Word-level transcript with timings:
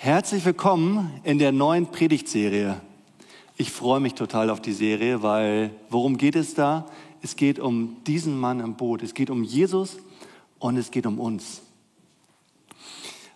Herzlich 0.00 0.44
willkommen 0.44 1.10
in 1.24 1.40
der 1.40 1.50
neuen 1.50 1.88
Predigtserie. 1.88 2.80
Ich 3.56 3.72
freue 3.72 3.98
mich 3.98 4.14
total 4.14 4.48
auf 4.48 4.62
die 4.62 4.72
Serie, 4.72 5.24
weil 5.24 5.72
worum 5.90 6.16
geht 6.16 6.36
es 6.36 6.54
da? 6.54 6.86
Es 7.20 7.34
geht 7.34 7.58
um 7.58 7.96
diesen 8.06 8.38
Mann 8.38 8.60
im 8.60 8.76
Boot. 8.76 9.02
Es 9.02 9.12
geht 9.12 9.28
um 9.28 9.42
Jesus 9.42 9.96
und 10.60 10.76
es 10.76 10.92
geht 10.92 11.04
um 11.04 11.18
uns. 11.18 11.62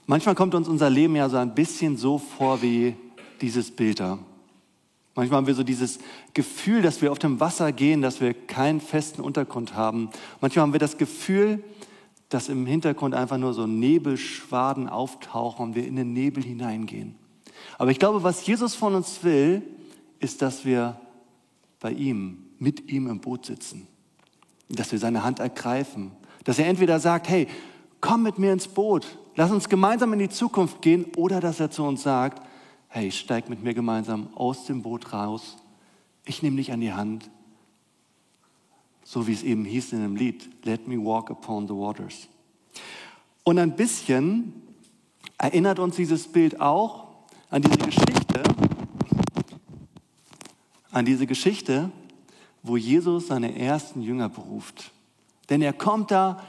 Manchmal 0.06 0.36
kommt 0.36 0.54
uns 0.54 0.68
unser 0.68 0.88
Leben 0.88 1.16
ja 1.16 1.28
so 1.28 1.36
ein 1.36 1.52
bisschen 1.52 1.96
so 1.96 2.18
vor 2.18 2.62
wie 2.62 2.94
dieses 3.40 3.72
Bild 3.72 3.98
da. 3.98 4.20
Manchmal 5.16 5.38
haben 5.38 5.48
wir 5.48 5.56
so 5.56 5.64
dieses 5.64 5.98
Gefühl, 6.32 6.80
dass 6.80 7.02
wir 7.02 7.10
auf 7.10 7.18
dem 7.18 7.40
Wasser 7.40 7.72
gehen, 7.72 8.02
dass 8.02 8.20
wir 8.20 8.34
keinen 8.34 8.80
festen 8.80 9.20
Untergrund 9.20 9.74
haben. 9.74 10.10
Manchmal 10.40 10.62
haben 10.62 10.72
wir 10.72 10.78
das 10.78 10.96
Gefühl, 10.96 11.64
dass 12.32 12.48
im 12.48 12.64
Hintergrund 12.66 13.14
einfach 13.14 13.36
nur 13.36 13.52
so 13.52 13.66
Nebelschwaden 13.66 14.88
auftauchen 14.88 15.66
und 15.66 15.74
wir 15.74 15.86
in 15.86 15.96
den 15.96 16.12
Nebel 16.12 16.42
hineingehen. 16.42 17.14
Aber 17.78 17.90
ich 17.90 17.98
glaube, 17.98 18.22
was 18.22 18.46
Jesus 18.46 18.74
von 18.74 18.94
uns 18.94 19.22
will, 19.22 19.62
ist, 20.18 20.40
dass 20.40 20.64
wir 20.64 20.98
bei 21.80 21.92
ihm, 21.92 22.38
mit 22.58 22.90
ihm 22.90 23.08
im 23.08 23.20
Boot 23.20 23.46
sitzen. 23.46 23.86
Dass 24.68 24.92
wir 24.92 24.98
seine 24.98 25.24
Hand 25.24 25.40
ergreifen. 25.40 26.12
Dass 26.44 26.58
er 26.58 26.66
entweder 26.68 27.00
sagt, 27.00 27.28
hey, 27.28 27.48
komm 28.00 28.22
mit 28.22 28.38
mir 28.38 28.52
ins 28.52 28.68
Boot, 28.68 29.18
lass 29.36 29.50
uns 29.50 29.68
gemeinsam 29.68 30.12
in 30.12 30.18
die 30.18 30.28
Zukunft 30.28 30.80
gehen, 30.80 31.06
oder 31.16 31.40
dass 31.40 31.60
er 31.60 31.70
zu 31.70 31.84
uns 31.84 32.02
sagt, 32.02 32.42
hey, 32.88 33.10
steig 33.10 33.48
mit 33.48 33.62
mir 33.62 33.74
gemeinsam 33.74 34.28
aus 34.34 34.64
dem 34.66 34.82
Boot 34.82 35.12
raus. 35.12 35.56
Ich 36.24 36.42
nehme 36.42 36.56
dich 36.56 36.72
an 36.72 36.80
die 36.80 36.92
Hand. 36.92 37.30
So 39.12 39.26
wie 39.26 39.34
es 39.34 39.42
eben 39.42 39.66
hieß 39.66 39.92
in 39.92 40.00
dem 40.00 40.16
Lied, 40.16 40.48
Let 40.64 40.88
me 40.88 40.96
walk 40.96 41.30
upon 41.30 41.68
the 41.68 41.74
waters. 41.74 42.28
Und 43.44 43.58
ein 43.58 43.76
bisschen 43.76 44.54
erinnert 45.36 45.78
uns 45.78 45.96
dieses 45.96 46.26
Bild 46.28 46.58
auch 46.62 47.08
an 47.50 47.60
diese 47.60 47.76
Geschichte, 47.76 48.42
an 50.92 51.04
diese 51.04 51.26
Geschichte, 51.26 51.90
wo 52.62 52.78
Jesus 52.78 53.26
seine 53.26 53.54
ersten 53.54 54.00
Jünger 54.00 54.30
beruft. 54.30 54.92
Denn 55.50 55.60
er 55.60 55.74
kommt 55.74 56.10
da 56.10 56.42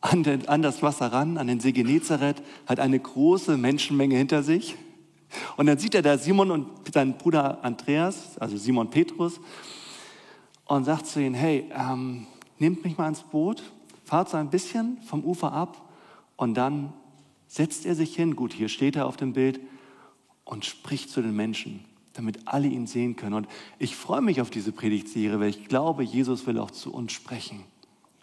an, 0.00 0.22
den, 0.22 0.46
an 0.46 0.62
das 0.62 0.84
Wasser 0.84 1.12
ran, 1.12 1.36
an 1.36 1.48
den 1.48 1.58
See 1.58 1.72
Genezareth, 1.72 2.44
hat 2.66 2.78
eine 2.78 3.00
große 3.00 3.56
Menschenmenge 3.56 4.16
hinter 4.16 4.44
sich 4.44 4.76
und 5.56 5.66
dann 5.66 5.78
sieht 5.78 5.96
er 5.96 6.02
da 6.02 6.16
Simon 6.16 6.52
und 6.52 6.68
seinen 6.94 7.18
Bruder 7.18 7.64
Andreas, 7.64 8.38
also 8.38 8.56
Simon 8.56 8.88
Petrus, 8.88 9.40
und 10.66 10.84
sagt 10.84 11.06
zu 11.06 11.20
ihnen, 11.20 11.34
hey, 11.34 11.70
ähm, 11.74 12.26
nehmt 12.58 12.84
mich 12.84 12.96
mal 12.96 13.08
ins 13.08 13.22
Boot, 13.22 13.62
fahrt 14.04 14.30
so 14.30 14.36
ein 14.36 14.50
bisschen 14.50 14.98
vom 15.06 15.24
Ufer 15.24 15.52
ab 15.52 15.88
und 16.36 16.54
dann 16.54 16.92
setzt 17.46 17.86
er 17.86 17.94
sich 17.94 18.14
hin, 18.16 18.36
gut, 18.36 18.52
hier 18.52 18.68
steht 18.68 18.96
er 18.96 19.06
auf 19.06 19.16
dem 19.16 19.32
Bild, 19.32 19.60
und 20.44 20.64
spricht 20.64 21.10
zu 21.10 21.22
den 21.22 21.34
Menschen, 21.34 21.84
damit 22.12 22.46
alle 22.46 22.68
ihn 22.68 22.86
sehen 22.86 23.16
können. 23.16 23.34
Und 23.34 23.48
ich 23.78 23.96
freue 23.96 24.20
mich 24.20 24.40
auf 24.40 24.50
diese 24.50 24.72
Predigtserie, 24.72 25.40
weil 25.40 25.48
ich 25.48 25.68
glaube, 25.68 26.02
Jesus 26.02 26.46
will 26.46 26.58
auch 26.58 26.70
zu 26.70 26.92
uns 26.92 27.12
sprechen 27.12 27.64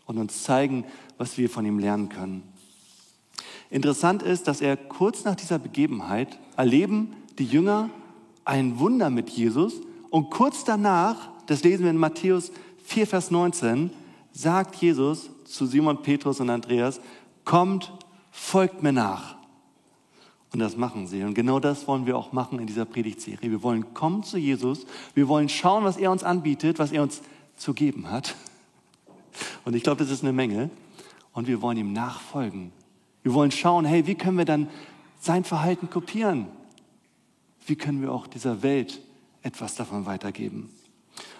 und 0.05 0.17
uns 0.17 0.43
zeigen, 0.43 0.85
was 1.17 1.37
wir 1.37 1.49
von 1.49 1.65
ihm 1.65 1.79
lernen 1.79 2.09
können. 2.09 2.43
Interessant 3.69 4.21
ist, 4.21 4.47
dass 4.47 4.61
er 4.61 4.77
kurz 4.77 5.23
nach 5.23 5.35
dieser 5.35 5.57
Begebenheit 5.57 6.37
erleben 6.57 7.13
die 7.39 7.45
Jünger 7.45 7.89
ein 8.43 8.79
Wunder 8.79 9.09
mit 9.09 9.29
Jesus 9.29 9.81
und 10.09 10.29
kurz 10.29 10.63
danach, 10.63 11.29
das 11.51 11.63
lesen 11.63 11.83
wir 11.83 11.91
in 11.91 11.97
Matthäus 11.97 12.51
4, 12.83 13.07
Vers 13.07 13.29
19, 13.29 13.91
sagt 14.31 14.75
Jesus 14.75 15.29
zu 15.43 15.65
Simon 15.65 16.01
Petrus 16.01 16.39
und 16.39 16.49
Andreas, 16.49 17.01
kommt, 17.43 17.91
folgt 18.31 18.81
mir 18.81 18.93
nach. 18.93 19.35
Und 20.53 20.59
das 20.59 20.77
machen 20.77 21.07
sie. 21.07 21.23
Und 21.23 21.33
genau 21.33 21.59
das 21.59 21.87
wollen 21.87 22.05
wir 22.05 22.17
auch 22.17 22.31
machen 22.31 22.59
in 22.59 22.67
dieser 22.67 22.85
Predigtserie. 22.85 23.51
Wir 23.51 23.63
wollen 23.63 23.93
kommen 23.93 24.23
zu 24.23 24.37
Jesus. 24.37 24.85
Wir 25.13 25.27
wollen 25.27 25.49
schauen, 25.49 25.83
was 25.83 25.97
er 25.97 26.11
uns 26.11 26.23
anbietet, 26.23 26.79
was 26.79 26.91
er 26.91 27.03
uns 27.03 27.21
zu 27.55 27.73
geben 27.73 28.09
hat. 28.09 28.35
Und 29.63 29.75
ich 29.75 29.83
glaube, 29.83 30.03
das 30.03 30.11
ist 30.11 30.23
eine 30.23 30.33
Menge. 30.33 30.69
Und 31.33 31.47
wir 31.47 31.61
wollen 31.61 31.77
ihm 31.77 31.93
nachfolgen. 31.93 32.71
Wir 33.23 33.33
wollen 33.33 33.51
schauen, 33.51 33.85
hey, 33.85 34.07
wie 34.07 34.15
können 34.15 34.37
wir 34.37 34.45
dann 34.45 34.69
sein 35.19 35.43
Verhalten 35.43 35.89
kopieren? 35.89 36.47
Wie 37.65 37.75
können 37.75 38.01
wir 38.01 38.11
auch 38.11 38.27
dieser 38.27 38.63
Welt 38.63 39.01
etwas 39.43 39.75
davon 39.75 40.05
weitergeben? 40.05 40.69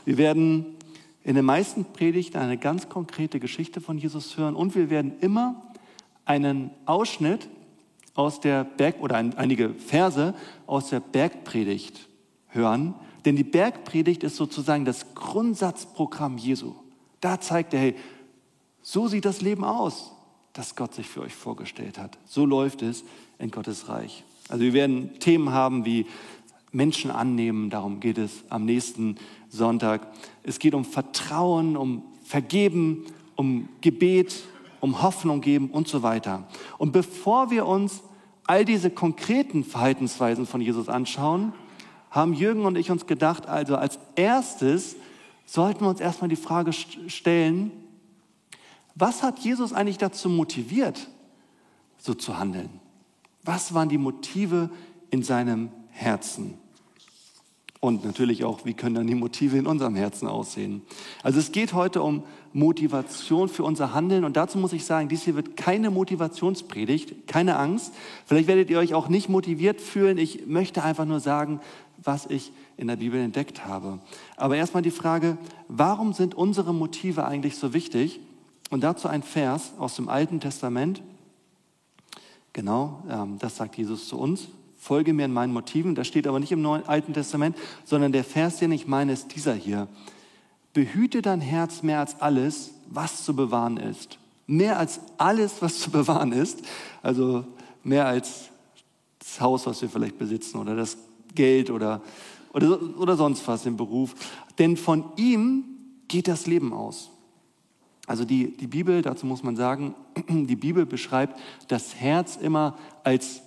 Wir 0.06 0.17
werden 0.17 0.78
in 1.23 1.35
den 1.35 1.45
meisten 1.45 1.85
Predigten 1.85 2.38
eine 2.38 2.57
ganz 2.57 2.89
konkrete 2.89 3.39
Geschichte 3.39 3.81
von 3.81 3.97
Jesus 3.97 4.38
hören 4.38 4.56
und 4.56 4.75
wir 4.75 4.89
werden 4.89 5.13
immer 5.22 5.73
einen 6.25 6.72
Ausschnitt 6.85 7.47
aus 8.16 8.39
der 8.39 8.63
Berg 8.63 9.01
oder 9.01 9.16
einige 9.16 9.73
Verse 9.73 10.34
aus 10.67 10.89
der 10.89 11.00
Bergpredigt 11.00 12.07
hören, 12.47 12.95
denn 13.25 13.35
die 13.35 13.44
Bergpredigt 13.44 14.23
ist 14.23 14.35
sozusagen 14.35 14.85
das 14.85 15.13
Grundsatzprogramm 15.13 16.38
Jesu. 16.38 16.73
Da 17.19 17.39
zeigt 17.39 17.73
er, 17.73 17.79
hey, 17.79 17.95
so 18.81 19.07
sieht 19.07 19.25
das 19.25 19.41
Leben 19.41 19.63
aus 19.63 20.12
das 20.53 20.75
Gott 20.75 20.94
sich 20.94 21.07
für 21.07 21.22
euch 21.22 21.33
vorgestellt 21.33 21.97
hat. 21.97 22.18
So 22.25 22.45
läuft 22.45 22.81
es 22.81 23.03
in 23.39 23.51
Gottes 23.51 23.88
Reich. 23.89 24.23
Also 24.50 24.63
wir 24.63 24.73
werden 24.73 25.19
Themen 25.19 25.51
haben 25.51 25.85
wie 25.85 26.06
Menschen 26.72 27.12
annehmen, 27.12 27.70
darum 27.70 28.00
geht 28.00 28.18
es 28.18 28.44
am 28.50 28.66
nächsten 28.66 29.16
Sonntag. 29.50 30.08
Es 30.44 30.59
geht 30.59 30.74
um 30.74 30.86
Vertrauen, 30.86 31.76
um 31.76 32.04
Vergeben, 32.24 33.06
um 33.36 33.68
Gebet, 33.82 34.44
um 34.80 35.02
Hoffnung 35.02 35.42
geben 35.42 35.70
und 35.70 35.88
so 35.88 36.02
weiter. 36.04 36.48
Und 36.78 36.92
bevor 36.92 37.52
wir 37.52 37.66
uns 37.66 38.02
all 38.46 38.66
diese 38.66 38.90
konkreten 38.90 39.64
Verhaltensweisen 39.64 40.46
von 40.46 40.62
Jesus 40.62 40.90
anschauen, 40.90 41.54
haben 42.10 42.34
Jürgen 42.34 42.66
und 42.66 42.78
ich 42.78 42.92
uns 42.92 43.06
gedacht, 43.06 43.48
also 43.48 43.76
als 43.76 44.00
erstes 44.16 44.96
sollten 45.46 45.81
wir 45.81 45.90
uns 45.90 46.00
erstmal 46.00 46.30
die 46.30 46.36
Frage 46.36 46.74
stellen, 46.74 47.72
was 48.96 49.24
hat 49.24 49.40
Jesus 49.40 49.74
eigentlich 49.74 49.98
dazu 49.98 50.30
motiviert, 50.30 51.08
so 51.98 52.14
zu 52.14 52.38
handeln? 52.38 52.70
Was 53.44 53.74
waren 53.74 53.90
die 53.90 53.98
Motive 53.98 54.70
in 55.10 55.24
seinem 55.24 55.72
Herzen? 55.90 56.61
Und 57.81 58.06
natürlich 58.06 58.44
auch, 58.44 58.64
wie 58.64 58.75
können 58.75 58.94
dann 58.94 59.08
die 59.08 59.16
Motive 59.16 59.58
in 59.58 59.66
unserem 59.66 59.96
Herzen 59.96 60.28
aussehen? 60.28 60.84
Also 61.24 61.40
es 61.40 61.52
geht 61.52 61.74
heute 61.74 62.03
um 62.03 62.24
Motivation 62.53 63.50
für 63.50 63.64
unser 63.64 63.92
Handeln. 63.92 64.24
Und 64.24 64.38
dazu 64.38 64.59
muss 64.59 64.72
ich 64.72 64.86
sagen, 64.86 65.09
dies 65.09 65.24
hier 65.24 65.36
wird 65.36 65.58
keine 65.58 65.90
Motivationspredigt, 65.90 67.25
keine 67.25 67.58
Angst. 67.58 67.92
Vielleicht 68.28 68.47
werdet 68.47 68.69
ihr 68.69 68.78
euch 68.78 68.94
auch 68.94 69.09
nicht 69.09 69.30
motiviert 69.30 69.81
fühlen. 69.81 70.19
Ich 70.19 70.46
möchte 70.46 70.84
einfach 70.84 71.06
nur 71.06 71.19
sagen, 71.19 71.59
was 71.97 72.28
ich 72.28 72.52
in 72.78 72.86
der 72.86 72.97
Bibel 72.97 73.19
entdeckt 73.19 73.66
habe. 73.66 73.98
Aber 74.38 74.58
erstmal 74.58 74.84
die 74.84 74.92
Frage, 74.92 75.40
warum 75.68 76.13
sind 76.13 76.36
unsere 76.36 76.75
Motive 76.75 77.25
eigentlich 77.25 77.58
so 77.58 77.74
wichtig? 77.74 78.19
Und 78.69 78.84
dazu 78.84 79.08
ein 79.08 79.24
Vers 79.24 79.74
aus 79.80 79.96
dem 79.96 80.08
Alten 80.08 80.40
Testament. 80.40 81.02
Genau, 82.53 83.02
ähm, 83.09 83.40
das 83.40 83.58
sagt 83.58 83.75
Jesus 83.75 84.08
zu 84.08 84.19
uns. 84.19 84.50
Folge 84.81 85.14
mir 85.14 85.25
in 85.25 85.34
meinen 85.34 85.53
Motiven. 85.53 85.94
Das 85.94 86.08
steht 86.08 86.25
aber 86.25 86.40
nicht 86.40 86.52
im 86.52 86.64
Neuen, 86.64 86.88
Alten 86.88 87.14
Testament, 87.14 87.56
sondern 87.86 88.12
der 88.12 88.24
Vers, 88.24 88.58
den 88.58 88.72
ich 88.72 88.88
meine, 88.88 89.14
ist 89.14 89.36
dieser 89.36 89.53
hier. 89.53 89.88
Behüte 90.74 91.22
dein 91.22 91.40
Herz 91.40 91.84
mehr 91.84 92.00
als 92.00 92.19
alles, 92.19 92.72
was 92.90 93.24
zu 93.24 93.36
bewahren 93.36 93.78
ist. 93.78 94.18
Mehr 94.47 94.80
als 94.80 95.00
alles, 95.19 95.62
was 95.62 95.78
zu 95.78 95.92
bewahren 95.92 96.31
ist. 96.31 96.64
Also 97.03 97.46
mehr 97.84 98.08
als 98.08 98.50
das 99.19 99.40
Haus, 99.40 99.68
was 99.68 99.84
wir 99.84 99.90
vielleicht 99.90 100.18
besitzen 100.18 100.58
oder 100.58 100.75
das 100.75 100.98
Geld 101.36 101.69
oder, 101.69 102.02
oder, 102.52 102.80
oder 102.98 103.16
sonst 103.16 103.48
was 103.48 103.68
im 103.68 103.78
Beruf. 103.78 104.16
Denn 104.58 104.78
von 104.78 105.03
ihm 105.16 105.63
geht 106.08 106.28
das 106.28 106.48
Leben 106.48 106.74
aus. 106.74 107.12
Also 108.08 108.25
die, 108.25 108.57
die 108.57 108.66
Bibel, 108.66 109.04
dazu 109.04 109.28
muss 109.28 109.44
man 109.44 109.56
sagen, 109.56 109.94
die 110.28 110.56
Bibel 110.56 110.88
beschreibt 110.88 111.39
das 111.68 111.94
Herz 111.94 112.36
immer 112.36 112.80
als, 113.04 113.44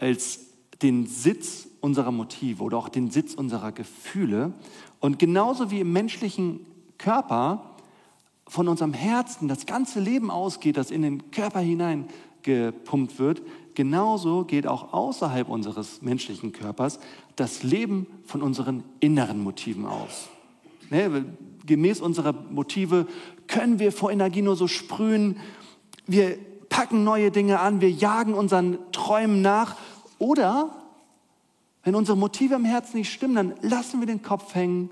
als 0.00 0.40
den 0.82 1.06
Sitz 1.06 1.68
unserer 1.80 2.10
Motive 2.10 2.62
oder 2.62 2.78
auch 2.78 2.88
den 2.88 3.10
Sitz 3.10 3.34
unserer 3.34 3.72
Gefühle. 3.72 4.52
Und 4.98 5.18
genauso 5.18 5.70
wie 5.70 5.80
im 5.80 5.92
menschlichen 5.92 6.60
Körper 6.98 7.76
von 8.46 8.68
unserem 8.68 8.92
Herzen 8.92 9.48
das 9.48 9.66
ganze 9.66 10.00
Leben 10.00 10.30
ausgeht, 10.30 10.76
das 10.76 10.90
in 10.90 11.02
den 11.02 11.30
Körper 11.30 11.60
hineingepumpt 11.60 13.18
wird, 13.18 13.42
genauso 13.74 14.44
geht 14.44 14.66
auch 14.66 14.92
außerhalb 14.92 15.48
unseres 15.48 16.02
menschlichen 16.02 16.52
Körpers 16.52 16.98
das 17.36 17.62
Leben 17.62 18.06
von 18.24 18.42
unseren 18.42 18.82
inneren 18.98 19.42
Motiven 19.42 19.86
aus. 19.86 20.28
Ne, 20.90 21.24
gemäß 21.64 22.00
unserer 22.00 22.32
Motive 22.32 23.06
können 23.46 23.78
wir 23.78 23.92
vor 23.92 24.10
Energie 24.10 24.42
nur 24.42 24.56
so 24.56 24.66
sprühen. 24.66 25.36
Wir 26.06 26.36
packen 26.68 27.04
neue 27.04 27.30
Dinge 27.30 27.60
an, 27.60 27.80
wir 27.80 27.90
jagen 27.90 28.34
unseren 28.34 28.78
Träumen 28.92 29.42
nach. 29.42 29.76
Oder 30.20 30.70
wenn 31.82 31.94
unsere 31.94 32.16
Motive 32.16 32.54
im 32.54 32.66
Herzen 32.66 32.98
nicht 32.98 33.10
stimmen, 33.10 33.34
dann 33.34 33.54
lassen 33.62 34.00
wir 34.00 34.06
den 34.06 34.22
Kopf 34.22 34.54
hängen 34.54 34.90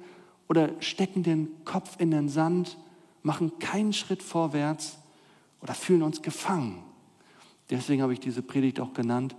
oder 0.49 0.71
stecken 0.81 1.23
den 1.23 1.51
Kopf 1.67 1.97
in 2.01 2.11
den 2.11 2.31
Sand, 2.31 2.79
machen 3.23 3.59
keinen 3.59 3.93
Schritt 3.93 4.23
vorwärts 4.23 4.97
oder 5.61 5.75
fühlen 5.75 6.03
uns 6.03 6.23
gefangen. 6.23 6.83
Deswegen 7.69 8.01
habe 8.01 8.15
ich 8.15 8.21
diese 8.21 8.41
Predigt 8.41 8.81
auch 8.81 8.95
genannt, 8.95 9.37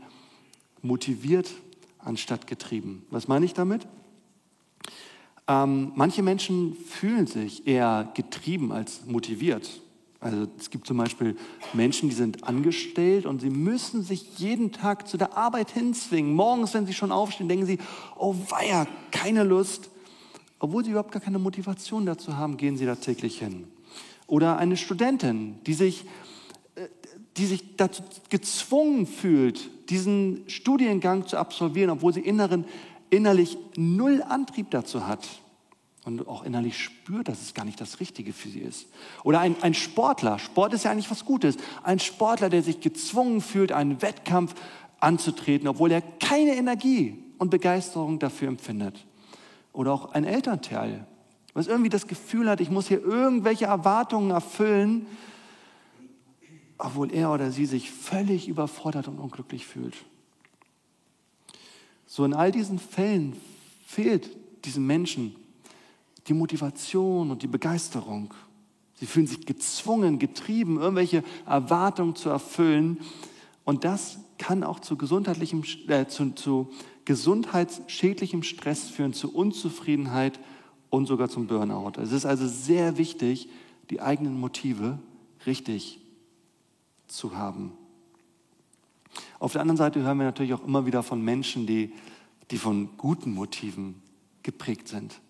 motiviert 0.83 1.49
anstatt 1.97 2.45
getrieben. 2.45 3.03
Was 3.09 3.27
meine 3.27 3.45
ich 3.45 3.55
damit? 3.55 3.87
Ähm, 5.47 5.91
manche 5.95 6.21
Menschen 6.21 6.75
fühlen 6.75 7.25
sich 7.25 7.65
eher 7.65 8.11
getrieben 8.13 8.71
als 8.71 9.07
motiviert. 9.07 9.81
Also 10.21 10.47
es 10.59 10.69
gibt 10.69 10.85
zum 10.85 10.97
Beispiel 10.97 11.37
Menschen, 11.73 12.09
die 12.09 12.15
sind 12.15 12.43
angestellt 12.43 13.25
und 13.25 13.39
sie 13.39 13.49
müssen 13.49 14.03
sich 14.03 14.37
jeden 14.37 14.73
Tag 14.73 15.07
zu 15.07 15.17
der 15.17 15.37
Arbeit 15.37 15.71
hinzwingen. 15.71 16.33
Morgens, 16.33 16.73
wenn 16.73 16.85
sie 16.85 16.93
schon 16.93 17.11
aufstehen, 17.11 17.47
denken 17.47 17.65
sie, 17.65 17.77
oh 18.17 18.35
weia, 18.49 18.85
keine 19.11 19.43
Lust. 19.43 19.89
Obwohl 20.59 20.83
sie 20.83 20.91
überhaupt 20.91 21.13
gar 21.13 21.21
keine 21.21 21.39
Motivation 21.39 22.05
dazu 22.05 22.35
haben, 22.35 22.57
gehen 22.57 22.75
sie 22.75 22.85
da 22.85 22.95
täglich 22.95 23.39
hin. 23.39 23.67
Oder 24.27 24.57
eine 24.57 24.75
Studentin, 24.75 25.55
die 25.65 25.73
sich, 25.73 26.05
äh, 26.75 26.87
die 27.37 27.45
sich 27.45 27.77
dazu 27.77 28.03
gezwungen 28.29 29.07
fühlt, 29.07 29.69
diesen 29.89 30.43
Studiengang 30.47 31.27
zu 31.27 31.37
absolvieren, 31.37 31.91
obwohl 31.91 32.13
sie 32.13 32.19
inneren, 32.19 32.65
innerlich 33.09 33.57
null 33.77 34.21
Antrieb 34.21 34.69
dazu 34.71 35.07
hat 35.07 35.25
und 36.05 36.27
auch 36.27 36.43
innerlich 36.43 36.77
spürt, 36.77 37.27
dass 37.27 37.41
es 37.41 37.53
gar 37.53 37.65
nicht 37.65 37.79
das 37.81 37.99
Richtige 37.99 38.33
für 38.33 38.49
sie 38.49 38.59
ist. 38.59 38.87
Oder 39.23 39.41
ein, 39.41 39.55
ein 39.61 39.73
Sportler, 39.73 40.39
Sport 40.39 40.73
ist 40.73 40.85
ja 40.85 40.91
eigentlich 40.91 41.11
was 41.11 41.25
Gutes, 41.25 41.57
ein 41.83 41.99
Sportler, 41.99 42.49
der 42.49 42.63
sich 42.63 42.79
gezwungen 42.79 43.41
fühlt, 43.41 43.71
einen 43.71 44.01
Wettkampf 44.01 44.55
anzutreten, 44.99 45.67
obwohl 45.67 45.91
er 45.91 46.01
keine 46.01 46.55
Energie 46.55 47.23
und 47.37 47.49
Begeisterung 47.49 48.19
dafür 48.19 48.47
empfindet. 48.47 49.05
Oder 49.73 49.93
auch 49.93 50.13
ein 50.13 50.23
Elternteil, 50.23 51.05
was 51.53 51.67
irgendwie 51.67 51.89
das 51.89 52.07
Gefühl 52.07 52.49
hat, 52.49 52.61
ich 52.61 52.69
muss 52.69 52.87
hier 52.87 53.03
irgendwelche 53.03 53.65
Erwartungen 53.65 54.31
erfüllen, 54.31 55.05
obwohl 56.77 57.11
er 57.13 57.31
oder 57.33 57.51
sie 57.51 57.65
sich 57.65 57.91
völlig 57.91 58.47
überfordert 58.47 59.07
und 59.07 59.19
unglücklich 59.19 59.65
fühlt. 59.65 59.95
So 62.05 62.23
in 62.25 62.33
all 62.33 62.51
diesen 62.51 62.79
Fällen 62.79 63.35
fehlt 63.85 64.29
diesen 64.65 64.87
Menschen 64.87 65.35
die 66.27 66.33
Motivation 66.33 67.31
und 67.31 67.41
die 67.41 67.47
Begeisterung. 67.47 68.33
Sie 68.95 69.05
fühlen 69.05 69.27
sich 69.27 69.45
gezwungen, 69.45 70.19
getrieben, 70.19 70.77
irgendwelche 70.77 71.23
Erwartungen 71.45 72.15
zu 72.15 72.29
erfüllen. 72.29 72.99
Und 73.63 73.85
das 73.85 74.19
kann 74.37 74.63
auch 74.63 74.79
zu, 74.79 74.97
gesundheitlichem, 74.97 75.63
äh, 75.87 76.07
zu, 76.07 76.31
zu 76.31 76.69
gesundheitsschädlichem 77.05 78.43
Stress 78.43 78.89
führen, 78.89 79.13
zu 79.13 79.33
Unzufriedenheit 79.33 80.39
und 80.89 81.05
sogar 81.05 81.29
zum 81.29 81.47
Burnout. 81.47 82.01
Es 82.01 82.11
ist 82.11 82.25
also 82.25 82.47
sehr 82.47 82.97
wichtig, 82.97 83.49
die 83.89 84.01
eigenen 84.01 84.39
Motive 84.39 84.99
richtig 85.45 85.99
zu 87.07 87.35
haben. 87.35 87.71
Auf 89.39 89.53
der 89.53 89.61
anderen 89.61 89.77
Seite 89.77 90.01
hören 90.01 90.17
wir 90.17 90.25
natürlich 90.25 90.53
auch 90.53 90.65
immer 90.65 90.85
wieder 90.85 91.01
von 91.01 91.23
Menschen, 91.23 91.65
die, 91.65 91.93
die 92.51 92.57
von 92.57 92.89
guten 92.97 93.33
Motiven 93.33 94.01
geprägt 94.43 94.87
sind 94.87 95.21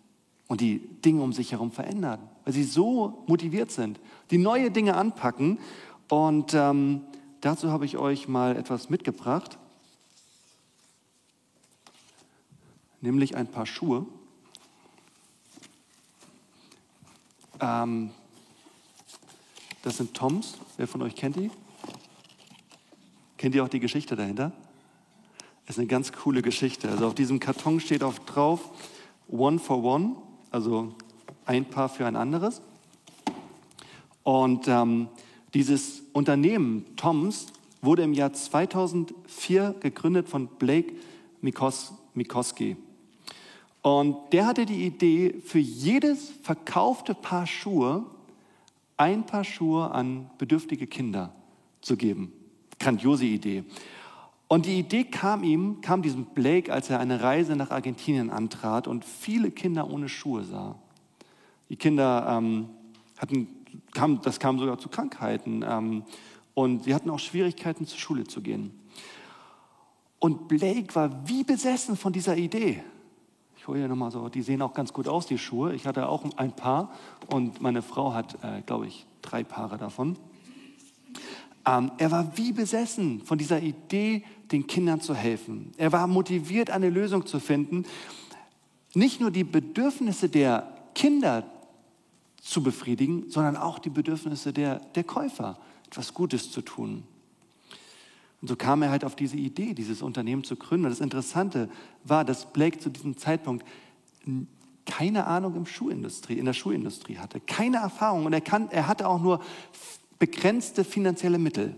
und 0.49 0.61
die 0.61 0.79
Dinge 1.05 1.21
um 1.21 1.31
sich 1.31 1.53
herum 1.53 1.71
verändern, 1.71 2.19
weil 2.43 2.53
sie 2.53 2.63
so 2.63 3.23
motiviert 3.27 3.71
sind, 3.71 3.99
die 4.31 4.39
neue 4.39 4.71
Dinge 4.71 4.97
anpacken. 4.97 5.59
Und 6.09 6.53
ähm, 6.55 7.03
dazu 7.39 7.71
habe 7.71 7.85
ich 7.85 7.97
euch 7.97 8.27
mal 8.27 8.57
etwas 8.57 8.89
mitgebracht, 8.89 9.59
nämlich 12.99 13.37
ein 13.37 13.47
paar 13.47 13.67
Schuhe. 13.67 14.07
Ähm, 17.59 18.09
das 19.83 19.97
sind 19.97 20.15
Toms. 20.15 20.57
Wer 20.77 20.87
von 20.87 21.03
euch 21.03 21.15
kennt 21.15 21.35
die? 21.35 21.51
Kennt 23.37 23.53
ihr 23.53 23.63
auch 23.63 23.69
die 23.69 23.79
Geschichte 23.79 24.15
dahinter? 24.15 24.51
Das 25.67 25.75
ist 25.75 25.79
eine 25.79 25.87
ganz 25.87 26.11
coole 26.11 26.41
Geschichte. 26.41 26.89
Also 26.89 27.05
auf 27.05 27.13
diesem 27.13 27.39
Karton 27.39 27.79
steht 27.79 28.01
auch 28.01 28.17
drauf 28.17 28.71
One 29.27 29.59
for 29.59 29.83
One 29.83 30.15
also 30.51 30.93
ein 31.45 31.65
Paar 31.65 31.89
für 31.89 32.05
ein 32.05 32.15
anderes. 32.15 32.61
Und 34.23 34.67
ähm, 34.67 35.07
dieses 35.53 36.03
Unternehmen 36.13 36.85
Toms 36.95 37.47
wurde 37.81 38.03
im 38.03 38.13
Jahr 38.13 38.33
2004 38.33 39.75
gegründet 39.79 40.29
von 40.29 40.47
Blake 40.47 40.93
Mikos, 41.41 41.93
Mikoski. 42.13 42.75
Und 43.81 44.17
der 44.33 44.45
hatte 44.45 44.65
die 44.65 44.85
Idee, 44.85 45.41
für 45.45 45.59
jedes 45.59 46.31
verkaufte 46.43 47.13
Paar 47.13 47.47
Schuhe 47.47 48.05
ein 48.97 49.25
Paar 49.25 49.45
Schuhe 49.45 49.91
an 49.91 50.29
bedürftige 50.37 50.85
Kinder 50.85 51.33
zu 51.81 51.95
geben. 51.95 52.33
Grandiose 52.79 53.25
Idee. 53.25 53.63
Und 54.51 54.65
die 54.65 54.79
Idee 54.79 55.03
kam 55.03 55.43
ihm, 55.43 55.79
kam 55.79 56.01
diesem 56.01 56.25
Blake, 56.25 56.73
als 56.73 56.89
er 56.89 56.99
eine 56.99 57.21
Reise 57.21 57.55
nach 57.55 57.69
Argentinien 57.69 58.31
antrat 58.31 58.87
und 58.87 59.05
viele 59.05 59.51
Kinder 59.51 59.87
ohne 59.87 60.09
Schuhe 60.09 60.43
sah. 60.43 60.75
Die 61.69 61.75
Kinder 61.75 62.25
ähm, 62.27 62.67
hatten, 63.19 63.47
kam, 63.93 64.21
das 64.23 64.39
kam 64.39 64.57
sogar 64.57 64.79
zu 64.79 64.89
Krankheiten 64.89 65.63
ähm, 65.63 66.03
und 66.55 66.85
sie 66.85 66.95
hatten 66.95 67.11
auch 67.11 67.19
Schwierigkeiten, 67.19 67.85
zur 67.85 67.99
Schule 67.99 68.23
zu 68.23 68.41
gehen. 68.41 68.71
Und 70.17 70.47
Blake 70.47 70.95
war 70.95 71.29
wie 71.29 71.43
besessen 71.43 71.95
von 71.95 72.11
dieser 72.11 72.35
Idee. 72.35 72.83
Ich 73.55 73.67
hole 73.67 73.77
hier 73.77 73.87
nochmal 73.87 74.09
so, 74.09 74.29
die 74.29 74.41
sehen 74.41 74.63
auch 74.63 74.73
ganz 74.73 74.93
gut 74.93 75.07
aus, 75.07 75.27
die 75.27 75.37
Schuhe. 75.37 75.75
Ich 75.75 75.85
hatte 75.85 76.09
auch 76.09 76.25
ein 76.37 76.55
paar 76.55 76.91
und 77.31 77.61
meine 77.61 77.83
Frau 77.83 78.15
hat, 78.15 78.43
äh, 78.43 78.63
glaube 78.65 78.87
ich, 78.87 79.05
drei 79.21 79.43
Paare 79.43 79.77
davon. 79.77 80.17
Ähm, 81.69 81.91
er 81.97 82.09
war 82.09 82.37
wie 82.37 82.51
besessen 82.51 83.21
von 83.21 83.37
dieser 83.37 83.61
Idee, 83.61 84.23
den 84.51 84.65
Kindern 84.65 85.01
zu 85.01 85.13
helfen. 85.13 85.71
Er 85.77 85.91
war 85.91 86.07
motiviert, 86.07 86.71
eine 86.71 86.89
Lösung 86.89 87.25
zu 87.27 87.39
finden, 87.39 87.85
nicht 88.95 89.21
nur 89.21 89.29
die 89.29 89.43
Bedürfnisse 89.43 90.29
der 90.29 90.73
Kinder 90.95 91.45
zu 92.41 92.63
befriedigen, 92.63 93.29
sondern 93.29 93.55
auch 93.55 93.77
die 93.77 93.91
Bedürfnisse 93.91 94.51
der, 94.51 94.79
der 94.95 95.03
Käufer, 95.03 95.59
etwas 95.85 96.13
Gutes 96.13 96.51
zu 96.51 96.61
tun. 96.61 97.03
Und 98.41 98.47
so 98.47 98.55
kam 98.55 98.81
er 98.81 98.89
halt 98.89 99.05
auf 99.05 99.15
diese 99.15 99.37
Idee, 99.37 99.73
dieses 99.73 100.01
Unternehmen 100.01 100.43
zu 100.43 100.55
gründen. 100.55 100.85
Und 100.85 100.91
das 100.91 101.01
Interessante 101.01 101.69
war, 102.03 102.25
dass 102.25 102.51
Blake 102.51 102.79
zu 102.79 102.89
diesem 102.89 103.17
Zeitpunkt 103.17 103.65
keine 104.85 105.27
Ahnung 105.27 105.55
im 105.55 105.65
Schuhindustrie, 105.67 106.39
in 106.39 106.45
der 106.45 106.53
Schuhindustrie 106.53 107.17
hatte, 107.17 107.39
keine 107.39 107.77
Erfahrung. 107.77 108.25
Und 108.25 108.33
er, 108.33 108.41
kann, 108.41 108.69
er 108.71 108.87
hatte 108.87 109.07
auch 109.07 109.21
nur 109.21 109.39
begrenzte 110.19 110.83
finanzielle 110.83 111.39
Mittel. 111.39 111.75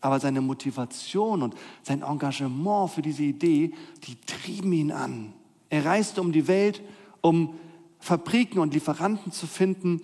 Aber 0.00 0.20
seine 0.20 0.40
Motivation 0.40 1.42
und 1.42 1.56
sein 1.82 2.02
Engagement 2.02 2.90
für 2.90 3.02
diese 3.02 3.24
Idee, 3.24 3.72
die 4.04 4.16
trieben 4.26 4.72
ihn 4.72 4.92
an. 4.92 5.32
Er 5.70 5.84
reiste 5.84 6.20
um 6.20 6.30
die 6.30 6.46
Welt, 6.46 6.82
um 7.20 7.54
Fabriken 7.98 8.60
und 8.60 8.74
Lieferanten 8.74 9.32
zu 9.32 9.46
finden 9.46 10.00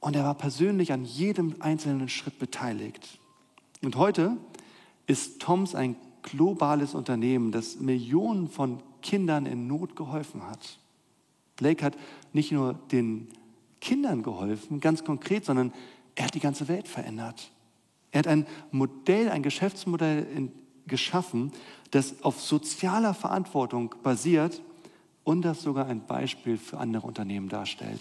und 0.00 0.16
er 0.16 0.24
war 0.24 0.34
persönlich 0.34 0.92
an 0.92 1.04
jedem 1.04 1.56
einzelnen 1.60 2.08
Schritt 2.08 2.38
beteiligt. 2.38 3.20
Und 3.82 3.96
heute 3.96 4.36
ist 5.06 5.40
Toms 5.40 5.74
ein 5.74 5.96
globales 6.22 6.94
Unternehmen, 6.94 7.52
das 7.52 7.78
Millionen 7.78 8.48
von 8.48 8.82
Kindern 9.02 9.46
in 9.46 9.66
Not 9.66 9.96
geholfen 9.96 10.46
hat. 10.46 10.78
Blake 11.56 11.84
hat 11.84 11.96
nicht 12.32 12.52
nur 12.52 12.74
den 12.90 13.28
Kindern 13.80 14.22
geholfen, 14.22 14.80
ganz 14.80 15.04
konkret, 15.04 15.44
sondern 15.44 15.72
er 16.14 16.26
hat 16.26 16.34
die 16.34 16.40
ganze 16.40 16.68
Welt 16.68 16.88
verändert. 16.88 17.50
Er 18.12 18.20
hat 18.20 18.26
ein 18.26 18.46
Modell, 18.70 19.28
ein 19.28 19.42
Geschäftsmodell 19.42 20.50
geschaffen, 20.86 21.52
das 21.90 22.22
auf 22.22 22.40
sozialer 22.40 23.14
Verantwortung 23.14 23.94
basiert 24.02 24.60
und 25.24 25.42
das 25.42 25.62
sogar 25.62 25.86
ein 25.86 26.06
Beispiel 26.06 26.56
für 26.56 26.78
andere 26.78 27.06
Unternehmen 27.06 27.48
darstellt. 27.48 28.00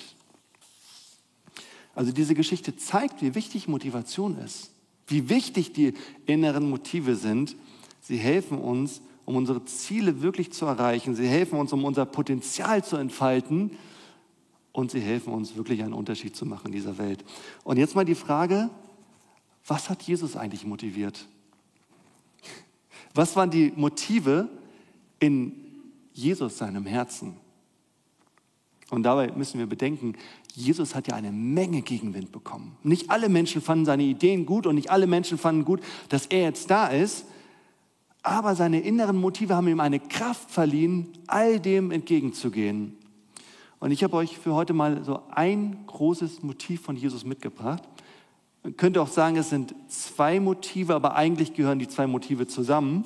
Also 1.95 2.11
diese 2.11 2.33
Geschichte 2.33 2.75
zeigt, 2.77 3.21
wie 3.21 3.35
wichtig 3.35 3.67
Motivation 3.67 4.37
ist, 4.39 4.71
wie 5.07 5.29
wichtig 5.29 5.73
die 5.73 5.93
inneren 6.25 6.69
Motive 6.69 7.15
sind. 7.15 7.55
Sie 8.01 8.17
helfen 8.17 8.57
uns, 8.57 9.01
um 9.25 9.35
unsere 9.35 9.65
Ziele 9.65 10.21
wirklich 10.21 10.53
zu 10.53 10.65
erreichen. 10.65 11.15
Sie 11.15 11.27
helfen 11.27 11.59
uns, 11.59 11.73
um 11.73 11.83
unser 11.83 12.05
Potenzial 12.05 12.83
zu 12.83 12.95
entfalten 12.95 13.71
und 14.79 14.91
sie 14.91 15.01
helfen 15.01 15.33
uns 15.33 15.55
wirklich 15.55 15.83
einen 15.83 15.93
Unterschied 15.93 16.35
zu 16.35 16.45
machen 16.45 16.67
in 16.67 16.71
dieser 16.71 16.97
Welt. 16.97 17.23
Und 17.63 17.77
jetzt 17.77 17.95
mal 17.95 18.05
die 18.05 18.15
Frage, 18.15 18.69
was 19.67 19.89
hat 19.89 20.01
Jesus 20.03 20.35
eigentlich 20.35 20.65
motiviert? 20.65 21.27
Was 23.13 23.35
waren 23.35 23.51
die 23.51 23.73
Motive 23.75 24.49
in 25.19 25.53
Jesus 26.13 26.57
seinem 26.57 26.85
Herzen? 26.85 27.35
Und 28.89 29.03
dabei 29.03 29.31
müssen 29.31 29.59
wir 29.59 29.67
bedenken, 29.67 30.15
Jesus 30.55 30.95
hat 30.95 31.07
ja 31.07 31.15
eine 31.15 31.31
Menge 31.31 31.81
Gegenwind 31.81 32.31
bekommen. 32.31 32.75
Nicht 32.83 33.11
alle 33.11 33.29
Menschen 33.29 33.61
fanden 33.61 33.85
seine 33.85 34.03
Ideen 34.03 34.45
gut 34.45 34.65
und 34.65 34.75
nicht 34.75 34.89
alle 34.89 35.07
Menschen 35.07 35.37
fanden 35.37 35.63
gut, 35.63 35.81
dass 36.09 36.25
er 36.25 36.41
jetzt 36.43 36.71
da 36.71 36.87
ist. 36.87 37.25
Aber 38.23 38.55
seine 38.55 38.81
inneren 38.81 39.17
Motive 39.17 39.55
haben 39.55 39.67
ihm 39.67 39.79
eine 39.79 39.99
Kraft 39.99 40.51
verliehen, 40.51 41.07
all 41.27 41.59
dem 41.59 41.91
entgegenzugehen. 41.91 42.98
Und 43.79 43.91
ich 43.91 44.03
habe 44.03 44.17
euch 44.17 44.37
für 44.37 44.53
heute 44.53 44.73
mal 44.73 45.03
so 45.03 45.21
ein 45.31 45.85
großes 45.87 46.43
Motiv 46.43 46.81
von 46.81 46.95
Jesus 46.95 47.23
mitgebracht. 47.23 47.83
Man 48.63 48.75
könnte 48.75 49.01
auch 49.01 49.07
sagen, 49.07 49.37
es 49.37 49.49
sind 49.49 49.73
zwei 49.87 50.39
Motive, 50.39 50.93
aber 50.93 51.15
eigentlich 51.15 51.53
gehören 51.53 51.79
die 51.79 51.87
zwei 51.87 52.07
Motive 52.07 52.45
zusammen. 52.47 53.05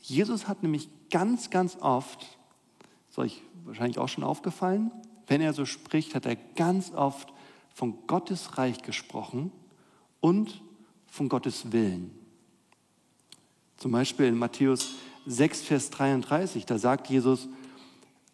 Jesus 0.00 0.46
hat 0.46 0.62
nämlich 0.62 0.88
ganz, 1.10 1.50
ganz 1.50 1.76
oft, 1.80 2.38
ist 3.10 3.18
euch 3.18 3.42
wahrscheinlich 3.64 3.98
auch 3.98 4.08
schon 4.08 4.24
aufgefallen, 4.24 4.90
wenn 5.26 5.40
er 5.40 5.52
so 5.52 5.64
spricht, 5.64 6.14
hat 6.14 6.26
er 6.26 6.36
ganz 6.36 6.92
oft 6.92 7.32
von 7.74 8.06
Gottes 8.06 8.58
Reich 8.58 8.82
gesprochen 8.82 9.50
und 10.20 10.62
von 11.06 11.28
Gottes 11.28 11.72
Willen. 11.72 12.10
Zum 13.76 13.92
Beispiel 13.92 14.26
in 14.26 14.38
Matthäus 14.38 14.94
6, 15.26 15.62
Vers 15.62 15.90
33, 15.90 16.66
da 16.66 16.78
sagt 16.78 17.08
Jesus 17.08 17.48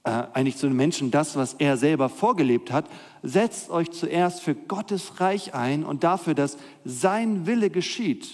äh, 0.05 0.25
eigentlich 0.33 0.57
zu 0.57 0.67
den 0.67 0.77
Menschen 0.77 1.11
das, 1.11 1.37
was 1.37 1.55
er 1.55 1.77
selber 1.77 2.09
vorgelebt 2.09 2.73
hat. 2.73 2.87
Setzt 3.23 3.71
euch 3.71 3.91
zuerst 3.91 4.41
für 4.41 4.55
Gottes 4.55 5.21
Reich 5.21 5.55
ein 5.55 5.85
und 5.85 6.05
dafür, 6.05 6.35
dass 6.35 6.57
sein 6.85 7.47
Wille 7.47 7.71
geschieht. 7.71 8.29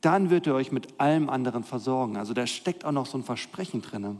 Dann 0.00 0.30
wird 0.30 0.46
er 0.46 0.54
euch 0.54 0.72
mit 0.72 1.00
allem 1.00 1.28
anderen 1.30 1.64
versorgen. 1.64 2.16
Also 2.16 2.34
da 2.34 2.46
steckt 2.46 2.84
auch 2.84 2.92
noch 2.92 3.06
so 3.06 3.18
ein 3.18 3.24
Versprechen 3.24 3.82
drin. 3.82 4.18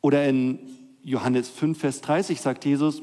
Oder 0.00 0.28
in 0.28 0.58
Johannes 1.02 1.48
5, 1.48 1.78
Vers 1.78 2.00
30 2.02 2.40
sagt 2.40 2.64
Jesus, 2.64 3.02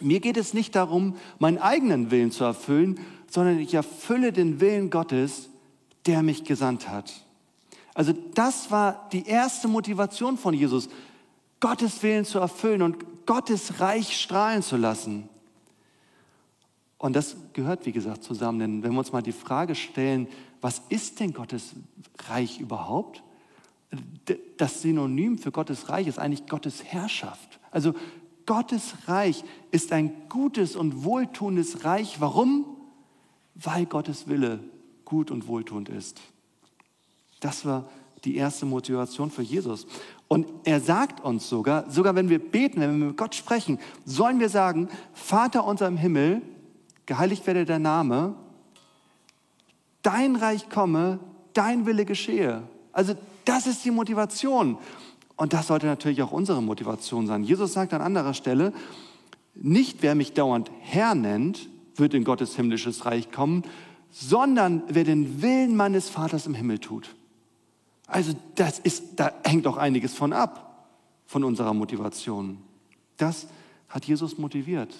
mir 0.00 0.20
geht 0.20 0.36
es 0.36 0.54
nicht 0.54 0.74
darum, 0.74 1.16
meinen 1.38 1.58
eigenen 1.58 2.10
Willen 2.10 2.32
zu 2.32 2.44
erfüllen, 2.44 2.98
sondern 3.30 3.58
ich 3.58 3.74
erfülle 3.74 4.32
den 4.32 4.60
Willen 4.60 4.90
Gottes, 4.90 5.48
der 6.06 6.22
mich 6.22 6.44
gesandt 6.44 6.88
hat. 6.88 7.12
Also 7.94 8.12
das 8.34 8.70
war 8.70 9.08
die 9.12 9.26
erste 9.26 9.68
Motivation 9.68 10.36
von 10.36 10.54
Jesus, 10.54 10.88
Gottes 11.62 12.02
Willen 12.02 12.24
zu 12.24 12.40
erfüllen 12.40 12.82
und 12.82 13.24
Gottes 13.24 13.78
Reich 13.80 14.20
strahlen 14.20 14.62
zu 14.62 14.76
lassen. 14.76 15.28
Und 16.98 17.14
das 17.14 17.36
gehört, 17.52 17.86
wie 17.86 17.92
gesagt, 17.92 18.24
zusammen. 18.24 18.58
Denn 18.58 18.82
wenn 18.82 18.92
wir 18.92 18.98
uns 18.98 19.12
mal 19.12 19.22
die 19.22 19.32
Frage 19.32 19.76
stellen, 19.76 20.26
was 20.60 20.82
ist 20.88 21.20
denn 21.20 21.32
Gottes 21.32 21.74
Reich 22.28 22.60
überhaupt? 22.60 23.22
Das 24.56 24.82
Synonym 24.82 25.38
für 25.38 25.52
Gottes 25.52 25.88
Reich 25.88 26.08
ist 26.08 26.18
eigentlich 26.18 26.46
Gottes 26.46 26.82
Herrschaft. 26.82 27.60
Also 27.70 27.94
Gottes 28.44 28.94
Reich 29.06 29.44
ist 29.70 29.92
ein 29.92 30.28
gutes 30.28 30.74
und 30.74 31.04
wohltuendes 31.04 31.84
Reich. 31.84 32.20
Warum? 32.20 32.66
Weil 33.54 33.86
Gottes 33.86 34.26
Wille 34.26 34.58
gut 35.04 35.30
und 35.30 35.46
wohltuend 35.46 35.88
ist. 35.88 36.20
Das 37.38 37.64
war 37.64 37.88
die 38.24 38.36
erste 38.36 38.66
Motivation 38.66 39.30
für 39.30 39.42
Jesus. 39.42 39.86
Und 40.32 40.46
er 40.64 40.80
sagt 40.80 41.22
uns 41.22 41.46
sogar, 41.46 41.90
sogar 41.90 42.14
wenn 42.14 42.30
wir 42.30 42.38
beten, 42.38 42.80
wenn 42.80 42.98
wir 42.98 43.08
mit 43.08 43.18
Gott 43.18 43.34
sprechen, 43.34 43.78
sollen 44.06 44.40
wir 44.40 44.48
sagen, 44.48 44.88
Vater 45.12 45.66
unser 45.66 45.86
im 45.86 45.98
Himmel, 45.98 46.40
geheiligt 47.04 47.46
werde 47.46 47.66
der 47.66 47.78
Name, 47.78 48.34
dein 50.00 50.36
Reich 50.36 50.70
komme, 50.70 51.18
dein 51.52 51.84
Wille 51.84 52.06
geschehe. 52.06 52.62
Also 52.92 53.12
das 53.44 53.66
ist 53.66 53.84
die 53.84 53.90
Motivation. 53.90 54.78
Und 55.36 55.52
das 55.52 55.66
sollte 55.66 55.84
natürlich 55.84 56.22
auch 56.22 56.32
unsere 56.32 56.62
Motivation 56.62 57.26
sein. 57.26 57.44
Jesus 57.44 57.74
sagt 57.74 57.92
an 57.92 58.00
anderer 58.00 58.32
Stelle, 58.32 58.72
nicht 59.54 59.98
wer 60.00 60.14
mich 60.14 60.32
dauernd 60.32 60.70
Herr 60.80 61.14
nennt, 61.14 61.68
wird 61.96 62.14
in 62.14 62.24
Gottes 62.24 62.56
himmlisches 62.56 63.04
Reich 63.04 63.30
kommen, 63.32 63.64
sondern 64.10 64.82
wer 64.88 65.04
den 65.04 65.42
Willen 65.42 65.76
meines 65.76 66.08
Vaters 66.08 66.46
im 66.46 66.54
Himmel 66.54 66.78
tut. 66.78 67.14
Also 68.12 68.34
das 68.56 68.78
ist, 68.78 69.18
da 69.18 69.32
hängt 69.42 69.66
auch 69.66 69.78
einiges 69.78 70.12
von 70.12 70.34
ab, 70.34 70.86
von 71.24 71.44
unserer 71.44 71.72
Motivation. 71.72 72.58
Das 73.16 73.46
hat 73.88 74.04
Jesus 74.04 74.36
motiviert. 74.36 74.94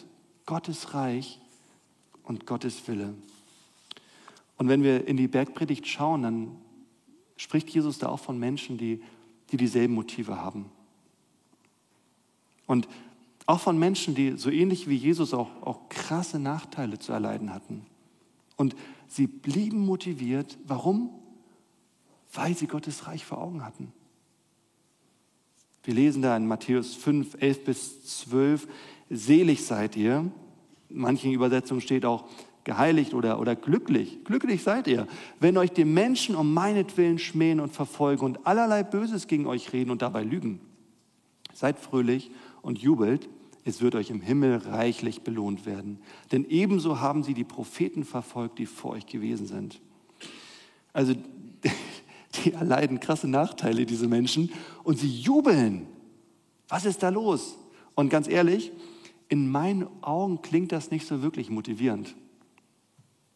Gottes 0.47 0.95
Reich 0.95 1.39
und 2.25 2.47
Gottes 2.47 2.89
Wille. 2.89 3.13
Und 4.57 4.69
wenn 4.69 4.83
wir 4.83 5.07
in 5.07 5.19
die 5.19 5.29
Bergpredigt 5.29 5.87
schauen, 5.87 6.23
dann 6.23 6.57
spricht 7.37 7.69
Jesus 7.69 7.99
da 7.99 8.09
auch 8.09 8.21
von 8.21 8.39
Menschen, 8.39 8.79
die, 8.79 9.03
die 9.51 9.59
dieselben 9.59 9.95
Motive 9.95 10.41
haben. 10.41 10.67
Und 12.67 12.89
auch 13.45 13.61
von 13.61 13.79
Menschen, 13.79 14.15
die 14.15 14.39
so 14.39 14.49
ähnlich 14.49 14.89
wie 14.89 14.97
Jesus 14.97 15.35
auch, 15.35 15.51
auch 15.61 15.91
krasse 15.91 16.39
Nachteile 16.39 16.99
zu 16.99 17.13
erleiden 17.13 17.53
hatten. 17.53 17.85
Und 18.57 18.75
sie 19.07 19.27
blieben 19.27 19.85
motiviert. 19.85 20.57
Warum? 20.67 21.11
Weil 22.33 22.57
sie 22.57 22.67
Gottes 22.67 23.07
Reich 23.07 23.25
vor 23.25 23.39
Augen 23.39 23.65
hatten. 23.65 23.93
Wir 25.85 25.95
lesen 25.95 26.23
da 26.23 26.37
in 26.37 26.47
Matthäus 26.47 26.95
5, 26.95 27.37
11 27.41 27.65
bis 27.65 28.21
12, 28.23 28.69
selig 29.11 29.65
seid 29.65 29.97
ihr. 29.97 30.31
In 30.89 30.99
manchen 30.99 31.33
Übersetzungen 31.33 31.81
steht 31.81 32.05
auch 32.05 32.29
geheiligt 32.65 33.15
oder, 33.15 33.41
oder 33.41 33.57
glücklich. 33.57 34.25
Glücklich 34.25 34.63
seid 34.63 34.87
ihr, 34.87 35.09
wenn 35.41 35.59
euch 35.59 35.71
die 35.73 35.85
Menschen 35.85 36.37
um 36.37 36.55
meinetwillen 36.55 37.19
schmähen 37.19 37.59
und 37.59 37.73
verfolgen 37.73 38.25
und 38.25 38.47
allerlei 38.47 38.85
Böses 38.85 39.27
gegen 39.27 39.47
euch 39.47 39.73
reden 39.73 39.91
und 39.91 40.03
dabei 40.03 40.23
lügen. 40.23 40.61
Seid 41.53 41.81
fröhlich 41.81 42.31
und 42.63 42.79
jubelt, 42.79 43.29
es 43.65 43.81
wird 43.81 43.95
euch 43.95 44.11
im 44.11 44.21
Himmel 44.21 44.57
reichlich 44.57 45.23
belohnt 45.23 45.67
werden. 45.67 45.99
Denn 46.31 46.45
ebenso 46.49 47.01
haben 47.01 47.23
sie 47.23 47.35
die 47.35 47.45
Propheten 47.45 48.05
verfolgt, 48.05 48.59
die 48.59 48.67
vor 48.67 48.93
euch 48.93 49.07
gewesen 49.07 49.47
sind. 49.47 49.81
Also 50.93 51.15
die 52.35 52.53
erleiden 52.53 53.01
krasse 53.01 53.29
Nachteile, 53.29 53.87
diese 53.87 54.09
Menschen, 54.09 54.51
und 54.85 54.99
sie 54.99 55.11
jubeln. 55.11 55.87
Was 56.69 56.85
ist 56.85 57.03
da 57.03 57.11
los? 57.11 57.57
Und 57.95 58.09
ganz 58.09 58.29
ehrlich, 58.29 58.73
in 59.29 59.51
meinen 59.51 59.87
Augen 60.03 60.43
klingt 60.43 60.73
das 60.73 60.91
nicht 60.91 61.07
so 61.07 61.23
wirklich 61.23 61.51
motivierend. 61.51 62.15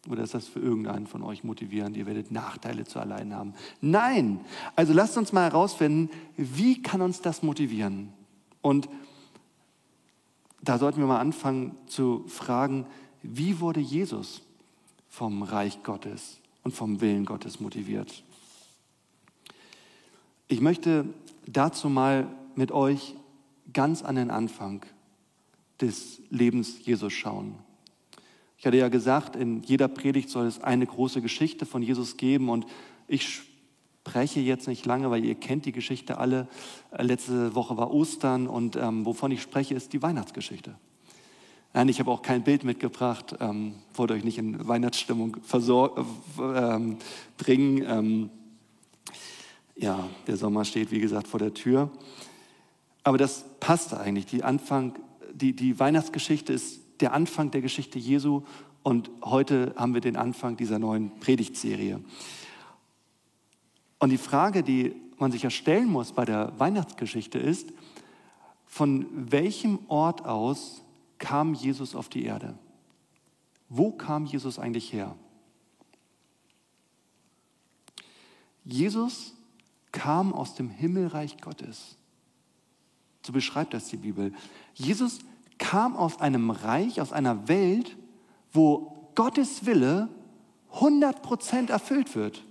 Oder 0.08 0.22
ist 0.22 0.34
das 0.34 0.46
für 0.46 0.60
irgendeinen 0.60 1.06
von 1.06 1.22
euch 1.22 1.42
motivierend? 1.42 1.96
Ihr 1.96 2.06
werdet 2.06 2.30
Nachteile 2.30 2.84
zu 2.84 2.98
erleiden 2.98 3.34
haben. 3.34 3.54
Nein! 3.80 4.40
Also 4.76 4.92
lasst 4.92 5.16
uns 5.16 5.32
mal 5.32 5.44
herausfinden, 5.44 6.10
wie 6.36 6.80
kann 6.80 7.02
uns 7.02 7.20
das 7.20 7.42
motivieren? 7.42 8.12
Und 8.62 8.88
da 10.62 10.78
sollten 10.78 11.00
wir 11.00 11.06
mal 11.06 11.20
anfangen 11.20 11.76
zu 11.86 12.24
fragen, 12.28 12.86
wie 13.22 13.60
wurde 13.60 13.80
Jesus 13.80 14.42
vom 15.08 15.42
Reich 15.42 15.82
Gottes 15.82 16.38
und 16.62 16.72
vom 16.72 17.00
Willen 17.00 17.24
Gottes 17.24 17.60
motiviert? 17.60 18.22
Ich 20.48 20.60
möchte 20.60 21.06
dazu 21.44 21.88
mal 21.88 22.28
mit 22.54 22.70
euch 22.70 23.16
ganz 23.72 24.04
an 24.04 24.14
den 24.14 24.30
Anfang 24.30 24.86
des 25.80 26.20
Lebens 26.30 26.86
Jesus 26.86 27.12
schauen. 27.12 27.56
Ich 28.56 28.64
hatte 28.64 28.76
ja 28.76 28.88
gesagt, 28.88 29.34
in 29.34 29.64
jeder 29.64 29.88
Predigt 29.88 30.30
soll 30.30 30.46
es 30.46 30.62
eine 30.62 30.86
große 30.86 31.20
Geschichte 31.20 31.66
von 31.66 31.82
Jesus 31.82 32.16
geben 32.16 32.48
und 32.48 32.64
ich 33.08 33.42
spreche 34.04 34.38
jetzt 34.38 34.68
nicht 34.68 34.86
lange, 34.86 35.10
weil 35.10 35.24
ihr 35.24 35.34
kennt 35.34 35.66
die 35.66 35.72
Geschichte 35.72 36.18
alle. 36.18 36.46
Letzte 36.96 37.56
Woche 37.56 37.76
war 37.76 37.92
Ostern 37.92 38.46
und 38.46 38.76
ähm, 38.76 39.04
wovon 39.04 39.32
ich 39.32 39.42
spreche, 39.42 39.74
ist 39.74 39.94
die 39.94 40.02
Weihnachtsgeschichte. 40.02 40.76
Nein, 41.74 41.88
ich 41.88 41.98
habe 41.98 42.12
auch 42.12 42.22
kein 42.22 42.44
Bild 42.44 42.62
mitgebracht, 42.62 43.34
ähm, 43.40 43.74
wollte 43.94 44.14
euch 44.14 44.22
nicht 44.22 44.38
in 44.38 44.68
Weihnachtsstimmung 44.68 45.38
ähm, 46.38 46.98
bringen. 47.36 48.30
Ja, 49.76 50.08
der 50.26 50.36
Sommer 50.38 50.64
steht, 50.64 50.90
wie 50.90 51.00
gesagt, 51.00 51.28
vor 51.28 51.38
der 51.38 51.52
Tür. 51.52 51.90
Aber 53.04 53.18
das 53.18 53.44
passt 53.60 53.92
eigentlich. 53.94 54.26
Die, 54.26 54.42
Anfang, 54.42 54.98
die, 55.32 55.54
die 55.54 55.78
Weihnachtsgeschichte 55.78 56.52
ist 56.52 56.80
der 57.00 57.12
Anfang 57.12 57.50
der 57.50 57.60
Geschichte 57.60 57.98
Jesu 57.98 58.42
und 58.82 59.10
heute 59.22 59.74
haben 59.76 59.94
wir 59.94 60.00
den 60.00 60.16
Anfang 60.16 60.56
dieser 60.56 60.78
neuen 60.78 61.18
Predigtserie. 61.20 62.00
Und 63.98 64.10
die 64.10 64.18
Frage, 64.18 64.62
die 64.62 64.94
man 65.18 65.30
sich 65.30 65.42
ja 65.42 65.50
stellen 65.50 65.88
muss 65.88 66.12
bei 66.12 66.24
der 66.24 66.58
Weihnachtsgeschichte 66.58 67.38
ist, 67.38 67.72
von 68.64 69.06
welchem 69.12 69.78
Ort 69.88 70.24
aus 70.24 70.82
kam 71.18 71.54
Jesus 71.54 71.94
auf 71.94 72.08
die 72.08 72.24
Erde? 72.24 72.58
Wo 73.68 73.90
kam 73.92 74.26
Jesus 74.26 74.58
eigentlich 74.58 74.92
her? 74.92 75.16
Jesus 78.64 79.35
kam 79.96 80.34
aus 80.34 80.54
dem 80.54 80.68
Himmelreich 80.68 81.38
Gottes. 81.40 81.96
So 83.24 83.32
beschreibt 83.32 83.72
das 83.72 83.88
die 83.88 83.96
Bibel. 83.96 84.34
Jesus 84.74 85.20
kam 85.56 85.96
aus 85.96 86.20
einem 86.20 86.50
Reich, 86.50 87.00
aus 87.00 87.12
einer 87.12 87.48
Welt, 87.48 87.96
wo 88.52 89.10
Gottes 89.14 89.64
Wille 89.64 90.10
100% 90.74 91.70
erfüllt 91.70 92.14
wird. 92.14 92.44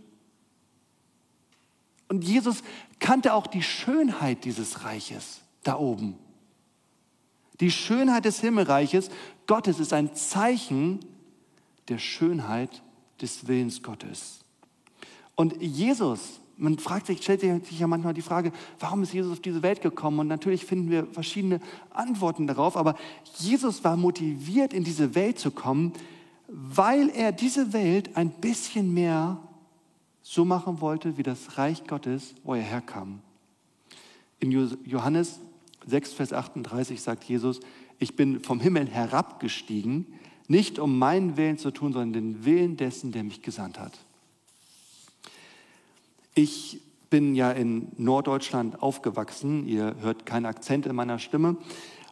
Und 2.07 2.23
Jesus 2.23 2.63
kannte 2.97 3.35
auch 3.35 3.45
die 3.45 3.61
Schönheit 3.61 4.43
dieses 4.43 4.83
Reiches 4.83 5.41
da 5.61 5.77
oben. 5.77 6.17
Die 7.59 7.69
Schönheit 7.69 8.25
des 8.25 8.41
Himmelreiches 8.41 9.11
Gottes 9.45 9.79
ist 9.79 9.93
ein 9.93 10.15
Zeichen 10.15 10.99
der 11.89 11.99
Schönheit 11.99 12.81
des 13.21 13.47
Willens 13.47 13.83
Gottes. 13.83 14.39
Und 15.35 15.61
Jesus 15.61 16.41
man 16.57 16.77
fragt 16.79 17.07
sich, 17.07 17.21
stellt 17.21 17.41
sich 17.41 17.79
ja 17.79 17.87
manchmal 17.87 18.13
die 18.13 18.21
Frage, 18.21 18.51
warum 18.79 19.03
ist 19.03 19.13
Jesus 19.13 19.33
auf 19.33 19.39
diese 19.39 19.61
Welt 19.61 19.81
gekommen? 19.81 20.19
Und 20.19 20.27
natürlich 20.27 20.65
finden 20.65 20.89
wir 20.89 21.05
verschiedene 21.07 21.59
Antworten 21.91 22.47
darauf, 22.47 22.77
aber 22.77 22.95
Jesus 23.37 23.83
war 23.83 23.97
motiviert, 23.97 24.73
in 24.73 24.83
diese 24.83 25.15
Welt 25.15 25.39
zu 25.39 25.51
kommen, 25.51 25.93
weil 26.47 27.09
er 27.09 27.31
diese 27.31 27.73
Welt 27.73 28.15
ein 28.15 28.29
bisschen 28.29 28.93
mehr 28.93 29.39
so 30.21 30.45
machen 30.45 30.81
wollte 30.81 31.17
wie 31.17 31.23
das 31.23 31.57
Reich 31.57 31.85
Gottes, 31.85 32.35
wo 32.43 32.55
er 32.55 32.61
herkam. 32.61 33.19
In 34.39 34.51
Johannes 34.51 35.39
6, 35.87 36.13
Vers 36.13 36.33
38 36.33 37.01
sagt 37.01 37.23
Jesus, 37.25 37.59
ich 37.99 38.15
bin 38.15 38.41
vom 38.41 38.59
Himmel 38.59 38.87
herabgestiegen, 38.87 40.07
nicht 40.47 40.79
um 40.79 40.99
meinen 40.99 41.37
Willen 41.37 41.57
zu 41.57 41.71
tun, 41.71 41.93
sondern 41.93 42.13
den 42.13 42.45
Willen 42.45 42.77
dessen, 42.77 43.11
der 43.11 43.23
mich 43.23 43.41
gesandt 43.41 43.79
hat. 43.79 44.04
Ich 46.37 46.81
bin 47.09 47.33
ja 47.33 47.49
in 47.51 47.93
Norddeutschland 47.95 48.83
aufgewachsen. 48.83 49.65
Ihr 49.65 49.95
hört 50.01 50.25
keinen 50.25 50.45
Akzent 50.45 50.85
in 50.85 50.93
meiner 50.93 51.17
Stimme. 51.17 51.55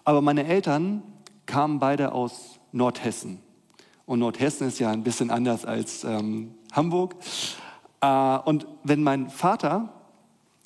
Aber 0.06 0.22
meine 0.22 0.46
Eltern 0.46 1.04
kamen 1.46 1.80
beide 1.80 2.14
aus 2.14 2.58
Nordhessen. 2.72 3.42
Und 4.06 4.20
Nordhessen 4.20 4.68
ist 4.70 4.80
ja 4.80 4.92
ein 4.92 5.04
bisschen 5.04 5.30
anders 5.30 5.66
als 5.66 6.06
ähm, 6.06 6.56
Hamburg. 6.72 7.16
Äh, 8.00 8.38
und 8.46 8.66
wenn 8.86 9.04
mein 9.04 9.30
Vater 9.30 9.90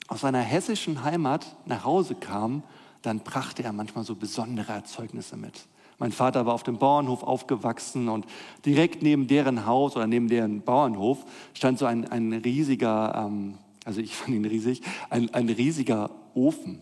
aus 0.08 0.22
seiner 0.22 0.42
hessischen 0.42 1.04
Heimat 1.04 1.56
nach 1.66 1.84
Hause 1.84 2.14
kam, 2.14 2.62
dann 3.02 3.22
brachte 3.22 3.64
er 3.64 3.74
manchmal 3.74 4.04
so 4.04 4.16
besondere 4.16 4.72
Erzeugnisse 4.72 5.36
mit. 5.36 5.68
Mein 6.00 6.12
Vater 6.12 6.46
war 6.46 6.54
auf 6.54 6.64
dem 6.64 6.78
Bauernhof 6.78 7.24
aufgewachsen 7.24 8.08
und 8.08 8.26
direkt 8.66 9.02
neben 9.02 9.28
deren 9.28 9.66
Haus 9.66 9.96
oder 9.96 10.06
neben 10.06 10.28
deren 10.28 10.62
Bauernhof 10.62 11.26
stand 11.54 11.80
so 11.80 11.86
ein, 11.86 12.08
ein 12.10 12.34
riesiger, 12.34 13.26
ähm, 13.28 13.56
also 13.84 14.00
ich 14.00 14.16
fand 14.16 14.36
ihn 14.36 14.46
riesig, 14.46 14.82
ein, 15.10 15.34
ein 15.34 15.50
riesiger 15.50 16.12
Ofen. 16.36 16.82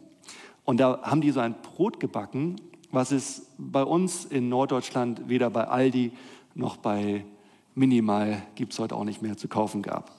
Und 0.66 0.80
da 0.80 1.02
haben 1.04 1.22
die 1.22 1.32
so 1.32 1.40
ein 1.40 1.56
Brot 1.62 2.00
gebacken, 2.00 2.58
was 2.92 3.12
es 3.12 3.48
bei 3.58 3.84
uns 3.84 4.26
in 4.26 4.50
Norddeutschland 4.50 5.30
weder 5.30 5.50
bei 5.50 5.68
Aldi 5.68 6.12
noch 6.54 6.78
bei 6.78 7.26
Minimal 7.76 8.42
gibt 8.56 8.72
es 8.72 8.80
heute 8.80 8.96
auch 8.96 9.04
nicht 9.04 9.22
mehr 9.22 9.38
zu 9.38 9.50
kaufen 9.50 9.82
gab. 9.82 10.12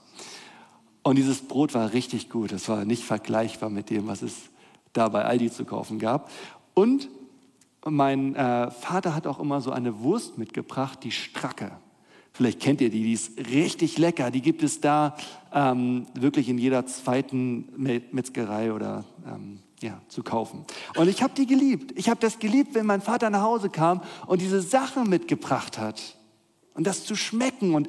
Und 1.02 1.16
dieses 1.16 1.40
Brot 1.40 1.72
war 1.72 1.92
richtig 1.92 2.28
gut. 2.28 2.52
Es 2.52 2.68
war 2.68 2.84
nicht 2.84 3.02
vergleichbar 3.02 3.70
mit 3.70 3.90
dem, 3.90 4.08
was 4.08 4.22
es 4.22 4.50
da 4.92 5.08
bei 5.08 5.24
Aldi 5.24 5.50
zu 5.50 5.64
kaufen 5.64 5.98
gab. 5.98 6.30
Und 7.86 7.94
mein 7.94 8.34
äh, 8.34 8.68
Vater 8.72 9.14
hat 9.14 9.28
auch 9.28 9.38
immer 9.38 9.60
so 9.60 9.70
eine 9.70 10.00
Wurst 10.00 10.38
mitgebracht, 10.38 11.04
die 11.04 11.12
Stracke. 11.12 11.70
Vielleicht 12.32 12.58
kennt 12.58 12.80
ihr 12.80 12.90
die, 12.90 13.04
die 13.04 13.12
ist 13.12 13.38
richtig 13.38 13.96
lecker. 13.96 14.32
Die 14.32 14.42
gibt 14.42 14.64
es 14.64 14.80
da 14.80 15.16
ähm, 15.54 16.08
wirklich 16.12 16.48
in 16.48 16.58
jeder 16.58 16.84
zweiten 16.86 17.68
Metzgerei 18.10 18.72
oder 18.72 19.04
ähm, 19.24 19.60
ja, 19.80 20.00
zu 20.08 20.24
kaufen. 20.24 20.64
Und 20.96 21.06
ich 21.06 21.22
habe 21.22 21.32
die 21.34 21.46
geliebt. 21.46 21.92
Ich 21.96 22.08
habe 22.08 22.18
das 22.18 22.40
geliebt, 22.40 22.74
wenn 22.74 22.86
mein 22.86 23.02
Vater 23.02 23.30
nach 23.30 23.42
Hause 23.42 23.70
kam 23.70 24.02
und 24.26 24.42
diese 24.42 24.62
Sachen 24.62 25.08
mitgebracht 25.08 25.78
hat. 25.78 26.16
Und 26.74 26.88
das 26.88 27.04
zu 27.04 27.14
schmecken. 27.14 27.72
Und 27.76 27.86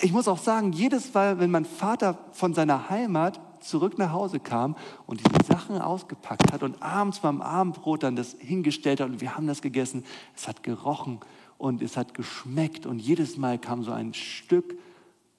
ich 0.00 0.12
muss 0.12 0.28
auch 0.28 0.38
sagen, 0.38 0.72
jedes 0.72 1.12
Mal, 1.12 1.38
wenn 1.38 1.50
mein 1.50 1.66
Vater 1.66 2.16
von 2.32 2.54
seiner 2.54 2.88
Heimat 2.88 3.38
zurück 3.68 3.98
nach 3.98 4.12
Hause 4.12 4.40
kam 4.40 4.76
und 5.06 5.20
diese 5.20 5.44
Sachen 5.46 5.80
ausgepackt 5.80 6.52
hat 6.52 6.62
und 6.62 6.82
abends 6.82 7.20
beim 7.20 7.40
Abendbrot 7.40 8.02
dann 8.02 8.16
das 8.16 8.36
hingestellt 8.38 9.00
hat 9.00 9.10
und 9.10 9.20
wir 9.20 9.36
haben 9.36 9.46
das 9.46 9.62
gegessen, 9.62 10.04
es 10.34 10.48
hat 10.48 10.62
gerochen 10.62 11.20
und 11.58 11.82
es 11.82 11.96
hat 11.96 12.14
geschmeckt 12.14 12.86
und 12.86 12.98
jedes 12.98 13.36
Mal 13.36 13.58
kam 13.58 13.82
so 13.82 13.92
ein 13.92 14.14
Stück 14.14 14.78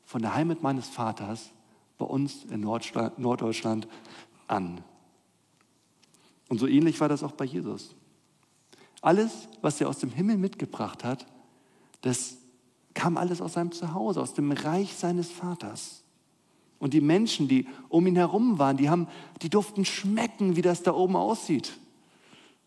von 0.06 0.22
der 0.22 0.36
Heimat 0.36 0.64
meines 0.64 0.88
Vaters 0.88 1.52
bei 1.98 2.06
uns 2.06 2.46
in 2.46 2.62
Norddeutschland 2.62 3.88
an. 4.48 4.82
Und 6.50 6.60
so 6.60 6.68
ähnlich 6.68 7.00
war 7.02 7.10
das 7.10 7.24
auch 7.24 7.34
bei 7.34 7.46
Jesus. 7.46 7.96
Alles, 9.02 9.48
was 9.62 9.80
er 9.82 9.90
aus 9.90 10.00
dem 10.00 10.10
Himmel 10.10 10.38
mitgebracht 10.38 11.04
hat, 11.04 11.26
das 12.02 12.38
kam 12.94 13.18
alles 13.18 13.42
aus 13.42 13.54
seinem 13.54 13.72
Zuhause, 13.72 14.22
aus 14.22 14.34
dem 14.34 14.52
Reich 14.52 14.96
seines 14.96 15.30
Vaters. 15.30 16.04
Und 16.80 16.94
die 16.94 17.02
Menschen, 17.02 17.48
die 17.48 17.68
um 17.90 18.06
ihn 18.06 18.16
herum 18.16 18.60
waren, 18.60 18.78
die, 18.78 18.90
haben, 18.90 19.08
die 19.42 19.50
durften 19.50 19.86
schmecken, 19.86 20.56
wie 20.56 20.62
das 20.62 20.84
da 20.84 20.94
oben 20.94 21.16
aussieht. 21.16 21.78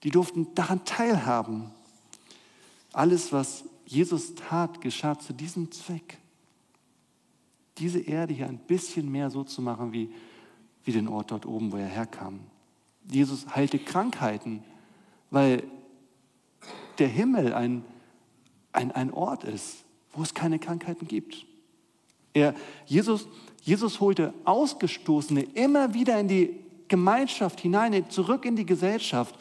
Die 0.03 0.11
durften 0.11 0.55
daran 0.55 0.85
teilhaben. 0.85 1.71
Alles, 2.93 3.33
was 3.33 3.65
Jesus 3.87 4.35
tat, 4.35 4.81
geschah 4.81 5.19
zu 5.19 5.33
diesem 5.33 5.71
Zweck. 5.71 6.19
Diese 7.79 8.01
Erde 8.01 8.35
hier 8.35 8.49
ein 8.49 8.59
bisschen 8.59 9.11
mehr 9.11 9.31
so 9.31 9.45
zu 9.45 9.63
machen 9.63 9.93
wie, 9.93 10.11
wie 10.85 10.93
den 10.93 11.09
Ort 11.09 11.31
dort 11.31 11.47
oben, 11.47 11.73
wo 11.73 11.77
er 11.77 11.87
herkam. 11.87 12.41
Jesus 13.09 13.55
heilte 13.55 13.79
Krankheiten, 13.79 14.63
weil 15.31 15.65
der 16.99 17.09
Himmel 17.09 17.55
ein, 17.55 17.85
ein, 18.73 18.93
ein 18.93 19.13
Ort 19.13 19.45
ist, 19.45 19.85
wo 20.13 20.23
es 20.23 20.35
keine 20.35 20.59
Krankheiten 20.59 21.07
gibt. 21.07 21.47
Er, 22.33 22.55
Jesus, 22.87 23.27
Jesus 23.63 24.01
holte 24.01 24.33
Ausgestoßene 24.45 25.43
immer 25.55 25.95
wieder 25.95 26.19
in 26.19 26.29
die 26.29 26.57
Gemeinschaft 26.89 27.61
hinein, 27.61 28.11
zurück 28.11 28.45
in 28.45 28.57
die 28.57 28.67
Gesellschaft, 28.67 29.35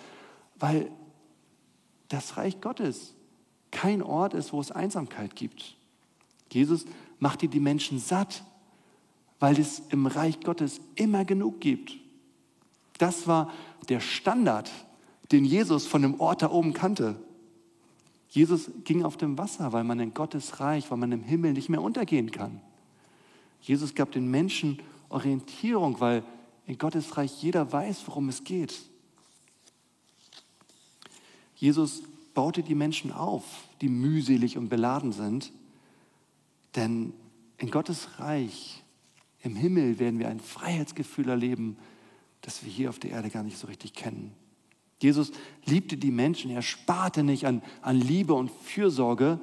weil 0.60 0.91
das 2.10 2.38
Reich 2.38 2.62
Gottes 2.62 3.13
kein 3.71 4.02
Ort 4.02 4.34
ist, 4.34 4.54
wo 4.54 4.60
es 4.60 4.71
Einsamkeit 4.71 5.36
gibt. 5.36 5.75
Jesus 6.52 6.86
machte 7.19 7.47
die 7.47 7.60
Menschen 7.60 7.99
satt, 7.99 8.43
weil 9.39 9.60
es 9.60 9.82
im 9.89 10.06
Reich 10.06 10.39
Gottes 10.41 10.82
immer 10.95 11.25
genug 11.25 11.62
gibt. 11.62 11.95
Das 12.97 13.28
war 13.28 13.52
der 13.88 13.99
Standard, 13.99 14.69
den 15.32 15.45
Jesus 15.45 15.88
von 15.88 16.02
dem 16.02 16.19
Ort 16.19 16.41
da 16.41 16.52
oben 16.52 16.73
kannte. 16.73 17.15
Jesus 18.30 18.69
ging 18.84 19.04
auf 19.04 19.17
dem 19.17 19.38
Wasser, 19.38 19.71
weil 19.71 19.84
man 19.84 19.99
in 19.99 20.13
Gottes 20.13 20.60
Reich, 20.60 20.91
weil 20.91 20.97
man 20.97 21.12
im 21.12 21.23
Himmel 21.23 21.54
nicht 21.54 21.69
mehr 21.69 21.82
untergehen 21.82 22.32
kann. 22.32 22.62
Jesus 23.61 23.95
gab 23.95 24.11
den 24.11 24.29
Menschen 24.29 24.81
Orientierung, 25.09 25.99
weil 25.99 26.23
in 26.65 26.77
Gottes 26.77 27.17
Reich 27.17 27.41
jeder 27.41 27.71
weiß, 27.71 28.03
worum 28.05 28.29
es 28.29 28.43
geht. 28.43 28.75
Jesus 31.55 32.03
baute 32.33 32.63
die 32.63 32.75
Menschen 32.75 33.11
auf, 33.11 33.43
die 33.81 33.89
mühselig 33.89 34.57
und 34.57 34.69
beladen 34.69 35.11
sind, 35.11 35.51
denn 36.75 37.13
in 37.57 37.71
Gottes 37.71 38.19
Reich, 38.19 38.83
im 39.41 39.55
Himmel 39.55 39.99
werden 39.99 40.19
wir 40.19 40.29
ein 40.29 40.39
Freiheitsgefühl 40.39 41.27
erleben, 41.27 41.77
das 42.41 42.63
wir 42.63 42.71
hier 42.71 42.89
auf 42.89 42.99
der 42.99 43.11
Erde 43.11 43.29
gar 43.29 43.43
nicht 43.43 43.57
so 43.57 43.67
richtig 43.67 43.93
kennen. 43.93 44.31
Jesus 45.01 45.31
liebte 45.65 45.97
die 45.97 46.11
Menschen, 46.11 46.51
er 46.51 46.61
sparte 46.61 47.23
nicht 47.23 47.45
an, 47.45 47.61
an 47.81 47.99
Liebe 47.99 48.33
und 48.33 48.51
Fürsorge, 48.51 49.39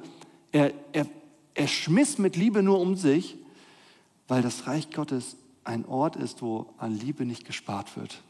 er, 0.51 0.73
er, 0.93 1.07
er 1.53 1.67
schmiss 1.67 2.17
mit 2.17 2.35
Liebe 2.35 2.63
nur 2.63 2.79
um 2.79 2.95
sich, 2.95 3.37
weil 4.27 4.41
das 4.41 4.67
Reich 4.67 4.91
Gottes 4.91 5.37
ein 5.63 5.85
Ort 5.85 6.15
ist, 6.15 6.41
wo 6.41 6.73
an 6.77 6.97
Liebe 6.97 7.25
nicht 7.25 7.45
gespart 7.45 7.95
wird. 7.97 8.21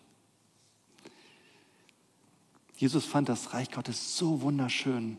Jesus 2.76 3.06
fand 3.06 3.28
das 3.30 3.54
Reich 3.54 3.72
Gottes 3.72 4.18
so 4.18 4.42
wunderschön, 4.42 5.18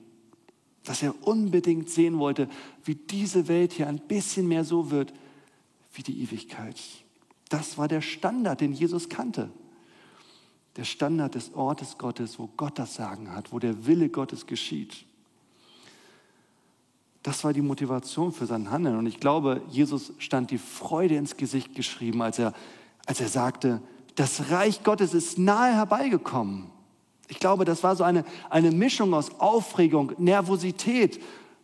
dass 0.85 1.03
er 1.03 1.27
unbedingt 1.27 1.91
sehen 1.91 2.19
wollte, 2.19 2.49
wie 2.85 2.95
diese 2.95 3.49
Welt 3.49 3.73
hier 3.73 3.89
ein 3.89 3.99
bisschen 3.99 4.47
mehr 4.47 4.65
so 4.65 4.91
wird 4.91 5.13
wie 5.93 6.03
die 6.03 6.23
Ewigkeit. 6.23 6.81
Das 7.49 7.79
war 7.79 7.89
der 7.89 8.01
Standard, 8.01 8.61
den 8.61 8.73
Jesus 8.73 9.09
kannte. 9.09 9.51
Der 10.77 10.85
Standard 10.85 11.35
des 11.35 11.55
Ortes 11.55 11.99
Gottes, 11.99 12.39
wo 12.39 12.49
Gott 12.57 12.79
das 12.79 12.95
Sagen 12.95 13.33
hat, 13.33 13.53
wo 13.53 13.59
der 13.59 13.87
Wille 13.87 14.09
Gottes 14.09 14.47
geschieht. 14.47 15.05
Das 17.29 17.45
war 17.45 17.53
die 17.53 17.61
Motivation 17.61 18.33
für 18.33 18.47
sein 18.47 18.71
Handeln. 18.71 18.97
Und 18.97 19.05
ich 19.05 19.21
glaube, 19.21 19.61
Jesus 19.69 20.15
stand 20.17 20.51
die 20.51 20.57
Freude 20.57 21.17
ins 21.17 21.37
Gesicht 21.37 21.75
geschrieben, 21.75 22.23
als 22.23 22.39
er, 22.39 22.55
als 23.05 23.21
er 23.21 23.29
sagte, 23.29 23.83
das 24.15 24.51
Reich 24.51 24.83
Gottes 24.83 25.13
ist 25.13 25.37
nahe 25.39 25.75
herbeigekommen. 25.75 26.71
Ich 27.29 27.39
glaube, 27.39 27.67
das 27.67 27.83
war 27.83 27.97
so 27.97 28.03
eine, 28.03 28.25
eine 28.49 28.71
Mischung 28.71 29.13
aus 29.13 29.41
Aufregung, 29.41 30.13
Nervosität 30.17 31.21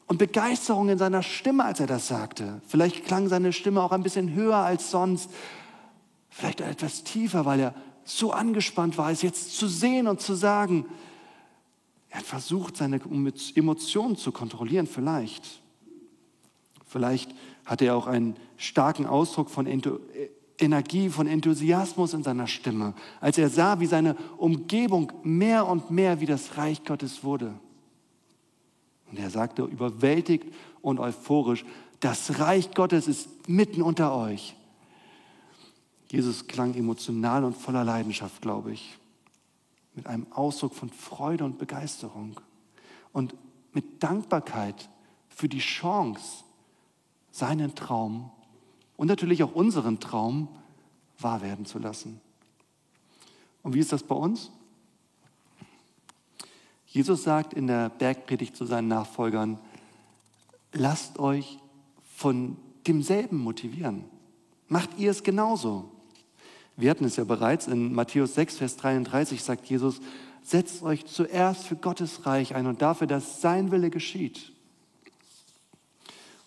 und 0.07 0.18
Begeisterung 0.18 0.90
in 0.90 0.98
seiner 0.98 1.22
Stimme, 1.22 1.64
als 1.64 1.81
er 1.81 1.87
das 1.87 2.09
sagte. 2.09 2.61
Vielleicht 2.68 3.07
klang 3.07 3.29
seine 3.29 3.55
Stimme 3.55 3.83
auch 3.83 3.92
ein 3.92 4.03
bisschen 4.03 4.35
höher 4.35 4.59
als 4.59 4.90
sonst, 4.90 5.31
vielleicht 6.29 6.61
etwas 6.61 7.05
tiefer, 7.05 7.46
weil 7.46 7.61
er 7.61 7.74
so 8.05 8.33
angespannt 8.33 8.98
war, 8.98 9.11
es 9.11 9.22
jetzt 9.22 9.57
zu 9.57 9.66
sehen 9.66 10.09
und 10.09 10.20
zu 10.20 10.35
sagen, 10.35 10.85
er 12.14 12.20
hat 12.20 12.27
versucht, 12.27 12.77
seine 12.77 13.00
Emotionen 13.57 14.16
zu 14.16 14.31
kontrollieren, 14.31 14.87
vielleicht. 14.87 15.61
Vielleicht 16.87 17.35
hatte 17.64 17.87
er 17.87 17.96
auch 17.96 18.07
einen 18.07 18.37
starken 18.57 19.05
Ausdruck 19.05 19.50
von 19.50 19.66
Energie, 20.57 21.09
von 21.09 21.27
Enthusiasmus 21.27 22.14
in 22.14 22.22
seiner 22.22 22.46
Stimme, 22.46 22.94
als 23.20 23.37
er 23.37 23.48
sah, 23.48 23.81
wie 23.81 23.87
seine 23.87 24.14
Umgebung 24.37 25.11
mehr 25.24 25.66
und 25.66 25.90
mehr 25.90 26.20
wie 26.20 26.27
das 26.27 26.57
Reich 26.57 26.85
Gottes 26.85 27.24
wurde. 27.24 27.53
Und 29.11 29.18
er 29.18 29.31
sagte 29.31 29.64
überwältigt 29.64 30.46
und 30.83 31.00
euphorisch, 31.00 31.64
das 31.98 32.38
Reich 32.38 32.70
Gottes 32.74 33.09
ist 33.09 33.48
mitten 33.48 33.83
unter 33.83 34.14
euch. 34.14 34.55
Jesus 36.12 36.46
klang 36.46 36.74
emotional 36.74 37.42
und 37.42 37.57
voller 37.57 37.83
Leidenschaft, 37.83 38.40
glaube 38.40 38.70
ich 38.70 38.98
mit 39.94 40.07
einem 40.07 40.26
Ausdruck 40.33 40.74
von 40.74 40.90
Freude 40.90 41.44
und 41.44 41.59
Begeisterung 41.59 42.40
und 43.12 43.35
mit 43.72 44.02
Dankbarkeit 44.02 44.88
für 45.28 45.48
die 45.48 45.59
Chance, 45.59 46.44
seinen 47.30 47.74
Traum 47.74 48.30
und 48.96 49.09
natürlich 49.09 49.42
auch 49.42 49.54
unseren 49.54 49.98
Traum 50.00 50.48
wahr 51.18 51.42
werden 51.42 51.66
zu 51.66 51.78
lassen. 51.78 52.20
Und 53.62 53.74
wie 53.74 53.80
ist 53.80 53.92
das 53.92 54.02
bei 54.02 54.14
uns? 54.14 54.50
Jesus 56.87 57.24
sagt 57.24 57.54
in 57.54 57.66
der 57.66 57.88
Bergpredigt 57.88 58.54
zu 58.54 58.66
seinen 58.66 58.87
Nachfolgern, 58.87 59.59
lasst 60.72 61.18
euch 61.18 61.59
von 62.14 62.57
demselben 62.87 63.38
motivieren. 63.38 64.04
Macht 64.68 64.96
ihr 64.98 65.11
es 65.11 65.24
genauso? 65.24 65.90
Wir 66.76 66.90
hatten 66.90 67.04
es 67.04 67.16
ja 67.16 67.24
bereits 67.24 67.68
in 67.68 67.94
Matthäus 67.94 68.34
6, 68.34 68.56
Vers 68.56 68.76
33, 68.76 69.42
sagt 69.42 69.66
Jesus, 69.66 70.00
setzt 70.42 70.82
euch 70.82 71.06
zuerst 71.06 71.66
für 71.66 71.76
Gottes 71.76 72.26
Reich 72.26 72.54
ein 72.54 72.66
und 72.66 72.82
dafür, 72.82 73.06
dass 73.06 73.40
sein 73.40 73.70
Wille 73.70 73.90
geschieht. 73.90 74.52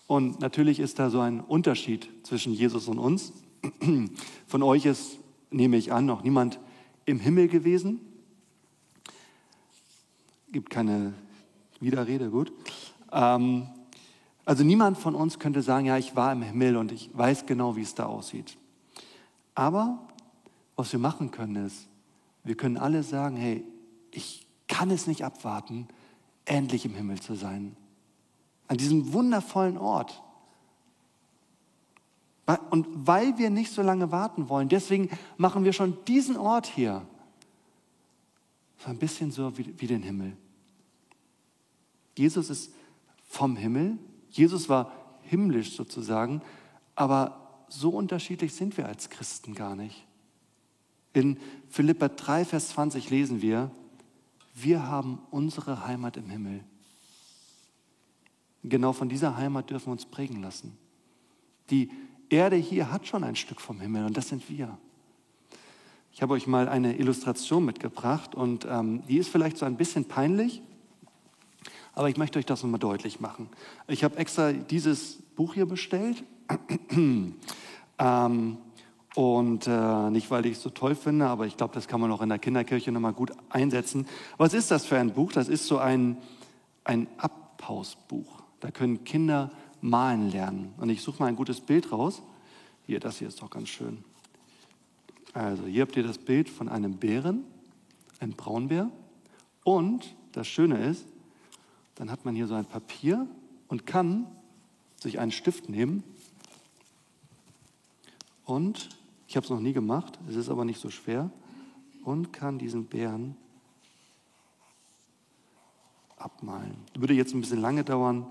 Und 0.06 0.40
natürlich 0.40 0.80
ist 0.80 0.98
da 0.98 1.10
so 1.10 1.20
ein 1.20 1.40
Unterschied 1.40 2.08
zwischen 2.24 2.52
Jesus 2.52 2.88
und 2.88 2.98
uns. 2.98 3.32
Von 4.46 4.62
euch 4.62 4.86
ist, 4.86 5.18
nehme 5.50 5.76
ich 5.76 5.92
an, 5.92 6.06
noch 6.06 6.22
niemand 6.22 6.58
im 7.06 7.20
Himmel 7.20 7.48
gewesen. 7.48 8.00
Gibt 10.52 10.70
keine 10.70 11.14
Widerrede, 11.80 12.30
gut. 12.30 12.52
Ähm, 13.12 13.68
also 14.44 14.64
niemand 14.64 14.96
von 14.96 15.14
uns 15.14 15.38
könnte 15.38 15.60
sagen, 15.60 15.86
ja, 15.86 15.98
ich 15.98 16.16
war 16.16 16.32
im 16.32 16.40
Himmel 16.40 16.76
und 16.78 16.90
ich 16.90 17.10
weiß 17.12 17.44
genau, 17.44 17.76
wie 17.76 17.82
es 17.82 17.94
da 17.94 18.06
aussieht. 18.06 18.56
Aber 19.54 20.08
was 20.78 20.92
wir 20.92 20.98
machen 20.98 21.30
können 21.30 21.66
ist, 21.66 21.88
wir 22.44 22.56
können 22.56 22.78
alle 22.78 23.02
sagen, 23.02 23.36
hey, 23.36 23.64
ich 24.10 24.46
kann 24.68 24.90
es 24.90 25.06
nicht 25.06 25.24
abwarten, 25.24 25.88
endlich 26.46 26.86
im 26.86 26.94
Himmel 26.94 27.20
zu 27.20 27.34
sein. 27.34 27.76
An 28.68 28.78
diesem 28.78 29.12
wundervollen 29.12 29.76
Ort. 29.76 30.22
Und 32.70 32.86
weil 32.90 33.36
wir 33.36 33.50
nicht 33.50 33.72
so 33.72 33.82
lange 33.82 34.10
warten 34.10 34.48
wollen, 34.48 34.70
deswegen 34.70 35.10
machen 35.36 35.64
wir 35.64 35.74
schon 35.74 35.98
diesen 36.06 36.38
Ort 36.38 36.66
hier. 36.66 37.06
So 38.78 38.88
ein 38.88 38.98
bisschen 38.98 39.30
so 39.30 39.58
wie, 39.58 39.74
wie 39.78 39.86
den 39.86 40.02
Himmel. 40.02 40.34
Jesus 42.16 42.48
ist 42.48 42.72
vom 43.24 43.56
Himmel 43.56 43.98
Jesus 44.30 44.68
war 44.68 44.92
himmlisch 45.22 45.74
sozusagen, 45.74 46.42
aber 46.94 47.64
so 47.68 47.90
unterschiedlich 47.90 48.54
sind 48.54 48.76
wir 48.76 48.86
als 48.86 49.10
Christen 49.10 49.54
gar 49.54 49.76
nicht. 49.76 50.06
In 51.12 51.38
Philippa 51.68 52.08
3, 52.08 52.44
Vers 52.44 52.68
20 52.70 53.10
lesen 53.10 53.42
wir, 53.42 53.70
wir 54.54 54.86
haben 54.86 55.20
unsere 55.30 55.86
Heimat 55.86 56.16
im 56.16 56.28
Himmel. 56.28 56.64
Genau 58.64 58.92
von 58.92 59.08
dieser 59.08 59.36
Heimat 59.36 59.70
dürfen 59.70 59.86
wir 59.86 59.92
uns 59.92 60.06
prägen 60.06 60.42
lassen. 60.42 60.76
Die 61.70 61.90
Erde 62.28 62.56
hier 62.56 62.90
hat 62.90 63.06
schon 63.06 63.24
ein 63.24 63.36
Stück 63.36 63.60
vom 63.60 63.80
Himmel 63.80 64.04
und 64.04 64.16
das 64.16 64.28
sind 64.28 64.48
wir. 64.50 64.76
Ich 66.12 66.22
habe 66.22 66.34
euch 66.34 66.46
mal 66.46 66.68
eine 66.68 66.98
Illustration 66.98 67.64
mitgebracht 67.64 68.34
und 68.34 68.66
ähm, 68.68 69.02
die 69.06 69.18
ist 69.18 69.28
vielleicht 69.28 69.56
so 69.56 69.64
ein 69.64 69.76
bisschen 69.76 70.04
peinlich, 70.06 70.62
aber 71.94 72.08
ich 72.08 72.16
möchte 72.16 72.38
euch 72.38 72.46
das 72.46 72.62
nochmal 72.62 72.80
deutlich 72.80 73.20
machen. 73.20 73.48
Ich 73.86 74.02
habe 74.04 74.16
extra 74.16 74.52
dieses 74.52 75.18
Buch 75.36 75.54
hier 75.54 75.66
bestellt. 75.66 76.24
ähm, 76.90 78.58
und 79.14 79.66
äh, 79.66 80.10
nicht, 80.10 80.30
weil 80.30 80.46
ich 80.46 80.52
es 80.52 80.62
so 80.62 80.70
toll 80.70 80.94
finde, 80.94 81.26
aber 81.26 81.46
ich 81.46 81.56
glaube, 81.56 81.74
das 81.74 81.88
kann 81.88 82.00
man 82.00 82.12
auch 82.12 82.20
in 82.20 82.28
der 82.28 82.38
Kinderkirche 82.38 82.92
nochmal 82.92 83.14
gut 83.14 83.32
einsetzen. 83.48 84.06
Was 84.36 84.54
ist 84.54 84.70
das 84.70 84.86
für 84.86 84.98
ein 84.98 85.12
Buch? 85.12 85.32
Das 85.32 85.48
ist 85.48 85.66
so 85.66 85.78
ein, 85.78 86.18
ein 86.84 87.08
Abhausbuch. 87.16 88.42
Da 88.60 88.70
können 88.70 89.04
Kinder 89.04 89.50
malen 89.80 90.30
lernen. 90.30 90.74
Und 90.76 90.90
ich 90.90 91.02
suche 91.02 91.22
mal 91.22 91.26
ein 91.26 91.36
gutes 91.36 91.60
Bild 91.60 91.90
raus. 91.90 92.22
Hier, 92.86 93.00
das 93.00 93.18
hier 93.18 93.28
ist 93.28 93.42
doch 93.42 93.50
ganz 93.50 93.68
schön. 93.68 94.04
Also, 95.32 95.64
hier 95.64 95.82
habt 95.82 95.96
ihr 95.96 96.02
das 96.02 96.18
Bild 96.18 96.48
von 96.48 96.68
einem 96.68 96.96
Bären, 96.96 97.44
ein 98.20 98.32
Braunbär. 98.32 98.90
Und 99.64 100.14
das 100.32 100.48
Schöne 100.48 100.78
ist, 100.86 101.06
dann 101.94 102.10
hat 102.10 102.24
man 102.24 102.34
hier 102.34 102.46
so 102.46 102.54
ein 102.54 102.64
Papier 102.64 103.26
und 103.68 103.86
kann 103.86 104.26
sich 105.00 105.18
einen 105.18 105.32
Stift 105.32 105.68
nehmen 105.68 106.02
und, 108.48 108.88
ich 109.26 109.36
habe 109.36 109.44
es 109.44 109.50
noch 109.50 109.60
nie 109.60 109.74
gemacht, 109.74 110.18
es 110.28 110.36
ist 110.36 110.48
aber 110.48 110.64
nicht 110.64 110.80
so 110.80 110.88
schwer, 110.88 111.30
und 112.02 112.32
kann 112.32 112.58
diesen 112.58 112.86
Bären 112.86 113.36
abmalen. 116.16 116.76
Würde 116.96 117.12
jetzt 117.12 117.34
ein 117.34 117.42
bisschen 117.42 117.60
lange 117.60 117.84
dauern, 117.84 118.26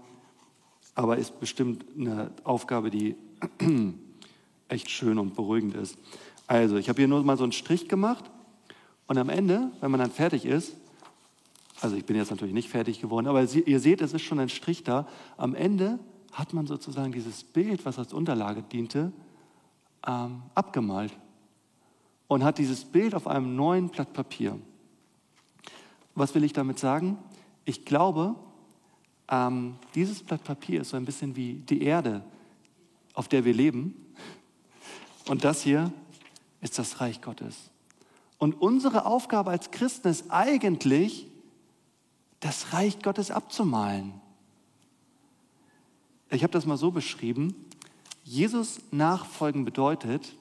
aber 0.95 1.17
ist 1.17 1.39
bestimmt 1.39 1.85
eine 1.95 2.31
Aufgabe, 2.43 2.89
die 2.89 3.15
echt 4.67 4.89
schön 4.89 5.19
und 5.19 5.35
beruhigend 5.35 5.75
ist. 5.75 5.97
Also, 6.47 6.77
ich 6.77 6.89
habe 6.89 6.99
hier 6.99 7.07
nur 7.07 7.23
mal 7.23 7.37
so 7.37 7.43
einen 7.43 7.51
Strich 7.51 7.87
gemacht 7.87 8.31
und 9.05 9.19
am 9.19 9.29
Ende, 9.29 9.71
wenn 9.81 9.91
man 9.91 9.99
dann 9.99 10.11
fertig 10.11 10.45
ist, 10.45 10.75
also 11.79 11.95
ich 11.95 12.05
bin 12.05 12.15
jetzt 12.15 12.31
natürlich 12.31 12.55
nicht 12.55 12.69
fertig 12.69 12.99
geworden, 12.99 13.27
aber 13.27 13.43
ihr 13.43 13.79
seht, 13.79 14.01
es 14.01 14.13
ist 14.13 14.23
schon 14.23 14.39
ein 14.39 14.49
Strich 14.49 14.83
da. 14.83 15.07
Am 15.37 15.53
Ende 15.53 15.99
hat 16.31 16.53
man 16.53 16.65
sozusagen 16.65 17.11
dieses 17.11 17.43
Bild, 17.43 17.85
was 17.85 17.99
als 17.99 18.13
Unterlage 18.13 18.63
diente, 18.63 19.11
ähm, 20.05 20.43
abgemalt 20.55 21.13
und 22.27 22.43
hat 22.43 22.57
dieses 22.57 22.85
Bild 22.85 23.15
auf 23.15 23.27
einem 23.27 23.55
neuen 23.55 23.89
Blatt 23.89 24.13
Papier. 24.13 24.59
Was 26.15 26.35
will 26.35 26.43
ich 26.43 26.53
damit 26.53 26.79
sagen? 26.79 27.17
Ich 27.65 27.85
glaube, 27.85 28.35
ähm, 29.29 29.75
dieses 29.95 30.23
Blatt 30.23 30.43
Papier 30.43 30.81
ist 30.81 30.89
so 30.89 30.97
ein 30.97 31.05
bisschen 31.05 31.35
wie 31.35 31.55
die 31.55 31.83
Erde, 31.83 32.23
auf 33.13 33.27
der 33.27 33.45
wir 33.45 33.53
leben. 33.53 33.93
Und 35.27 35.43
das 35.43 35.61
hier 35.61 35.91
ist 36.61 36.79
das 36.79 37.01
Reich 37.01 37.21
Gottes. 37.21 37.69
Und 38.37 38.61
unsere 38.61 39.05
Aufgabe 39.05 39.51
als 39.51 39.71
Christen 39.71 40.07
ist 40.07 40.25
eigentlich, 40.29 41.27
das 42.39 42.73
Reich 42.73 43.01
Gottes 43.01 43.31
abzumalen. 43.31 44.13
Ich 46.29 46.43
habe 46.43 46.53
das 46.53 46.65
mal 46.65 46.77
so 46.77 46.91
beschrieben. 46.91 47.55
Jesus 48.27 48.81
nachfolgen 48.91 49.63
bedeutet, 49.63 50.35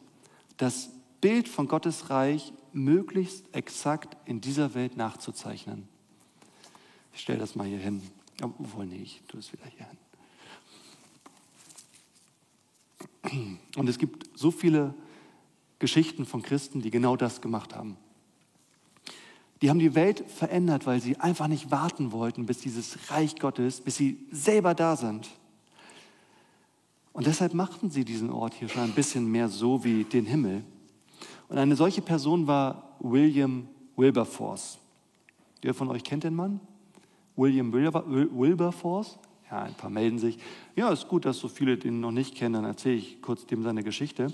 das 0.57 0.91
Bild 1.21 1.47
von 1.49 1.69
Gottes 1.69 2.11
Reich 2.11 2.53
möglichst 2.73 3.45
exakt 3.55 4.17
in 4.29 4.41
dieser 4.41 4.75
Welt 4.75 4.97
nachzuzeichnen. 4.97 5.87
Ich 7.15 7.21
stelle 7.21 7.39
das 7.39 7.55
mal 7.55 7.65
hier 7.65 7.79
hin. 7.79 8.03
Obwohl, 8.43 8.87
nee, 8.87 9.03
ich 9.03 9.23
tue 9.29 9.39
es 9.39 9.53
wieder 9.53 9.63
hier 9.67 9.87
hin. 13.31 13.59
Und 13.77 13.89
es 13.89 13.99
gibt 13.99 14.37
so 14.37 14.51
viele 14.51 14.93
Geschichten 15.79 16.27
von 16.27 16.43
Christen, 16.43 16.83
die 16.83 16.91
genau 16.91 17.17
das 17.17 17.41
gemacht 17.41 17.73
haben. 17.73 17.97
Die 19.63 19.71
haben 19.71 19.79
die 19.79 19.95
Welt 19.95 20.29
verändert, 20.29 20.87
weil 20.87 21.01
sie 21.01 21.19
einfach 21.19 21.47
nicht 21.47 21.71
warten 21.71 22.11
wollten, 22.11 22.47
bis 22.47 22.59
dieses 22.59 23.13
Reich 23.13 23.37
Gottes, 23.37 23.81
bis 23.81 23.95
sie 23.97 24.27
selber 24.33 24.75
da 24.75 24.97
sind. 24.97 25.31
Und 27.17 27.27
deshalb 27.27 27.55
machten 27.55 27.89
sie 27.89 28.05
diesen 28.05 28.31
Ort 28.31 28.53
hier 28.53 28.69
schon 28.69 28.83
ein 28.83 28.93
bisschen 28.93 29.27
mehr 29.27 29.49
so 29.49 29.83
wie 29.83 30.05
den 30.05 30.27
Himmel. 30.27 30.63
Und 31.49 31.57
eine 31.57 31.75
solche 31.75 32.03
Person 32.03 32.47
war 32.47 32.95
William 33.01 33.69
Wilberforce. 33.97 34.79
Wer 35.63 35.73
von 35.73 35.89
euch 35.89 36.05
kennt 36.05 36.25
den 36.25 36.35
Mann? 36.35 36.61
William 37.35 37.73
Wilber, 37.73 38.05
Wilberforce? 38.07 39.19
Ja, 39.51 39.63
ein 39.63 39.73
paar 39.73 39.89
melden 39.89 40.19
sich. 40.19 40.39
Ja, 40.75 40.91
ist 40.91 41.09
gut, 41.09 41.25
dass 41.25 41.39
so 41.39 41.49
viele 41.49 41.79
den 41.79 42.01
noch 42.01 42.11
nicht 42.11 42.35
kennen. 42.35 42.53
Dann 42.53 42.67
erzähle 42.67 42.97
ich 42.97 43.23
kurz 43.23 43.47
dem 43.47 43.63
seine 43.63 43.83
Geschichte. 43.83 44.27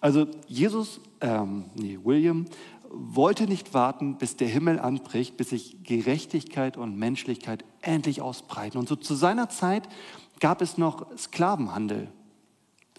Also 0.00 0.28
Jesus, 0.46 1.00
ähm, 1.20 1.64
nee, 1.74 1.98
William 2.04 2.44
wollte 2.88 3.48
nicht 3.48 3.74
warten, 3.74 4.16
bis 4.16 4.36
der 4.36 4.46
Himmel 4.46 4.78
anbricht, 4.78 5.36
bis 5.36 5.50
sich 5.50 5.82
Gerechtigkeit 5.82 6.76
und 6.76 6.96
Menschlichkeit 6.96 7.64
endlich 7.80 8.22
ausbreiten. 8.22 8.78
Und 8.78 8.88
so 8.88 8.94
zu 8.94 9.16
seiner 9.16 9.48
Zeit 9.48 9.88
gab 10.38 10.62
es 10.62 10.78
noch 10.78 11.04
Sklavenhandel. 11.16 12.12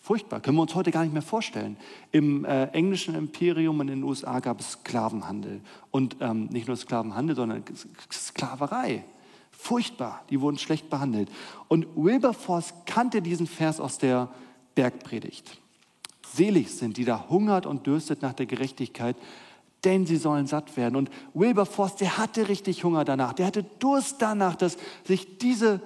Furchtbar, 0.10 0.40
können 0.40 0.58
wir 0.58 0.64
uns 0.64 0.74
heute 0.74 0.90
gar 0.90 1.04
nicht 1.04 1.14
mehr 1.14 1.22
vorstellen. 1.22 1.78
Im 2.12 2.44
äh, 2.44 2.66
englischen 2.70 3.14
Imperium 3.14 3.80
und 3.80 3.90
in 3.90 4.00
den 4.00 4.04
USA 4.04 4.40
gab 4.40 4.60
es 4.60 4.72
Sklavenhandel. 4.72 5.62
Und 5.92 6.16
ähm, 6.20 6.46
nicht 6.46 6.68
nur 6.68 6.76
Sklavenhandel, 6.78 7.36
sondern 7.36 7.64
Sklaverei. 8.12 9.04
Furchtbar, 9.52 10.24
die 10.32 10.42
wurden 10.42 10.58
schlecht 10.58 10.90
behandelt. 10.90 11.30
Und 11.68 11.86
Wilberforce 11.96 12.74
kannte 12.88 13.22
diesen 13.22 13.46
Vers 13.46 13.80
aus 13.80 14.00
der 14.00 14.30
Bergpredigt. 14.74 15.60
Selig 16.26 16.72
sind, 16.72 16.98
die 16.98 17.06
da 17.06 17.30
hungert 17.30 17.68
und 17.68 17.86
dürstet 17.86 18.24
nach 18.24 18.34
der 18.34 18.48
Gerechtigkeit, 18.48 19.16
denn 19.84 20.08
sie 20.08 20.18
sollen 20.18 20.48
satt 20.48 20.76
werden. 20.76 20.96
Und 20.96 21.12
Wilberforce, 21.36 21.98
der 21.98 22.18
hatte 22.18 22.50
richtig 22.50 22.84
Hunger 22.84 23.06
danach, 23.06 23.34
der 23.34 23.46
hatte 23.46 23.64
Durst 23.78 24.24
danach, 24.24 24.56
dass 24.56 24.80
sich 25.04 25.38
diese, 25.38 25.82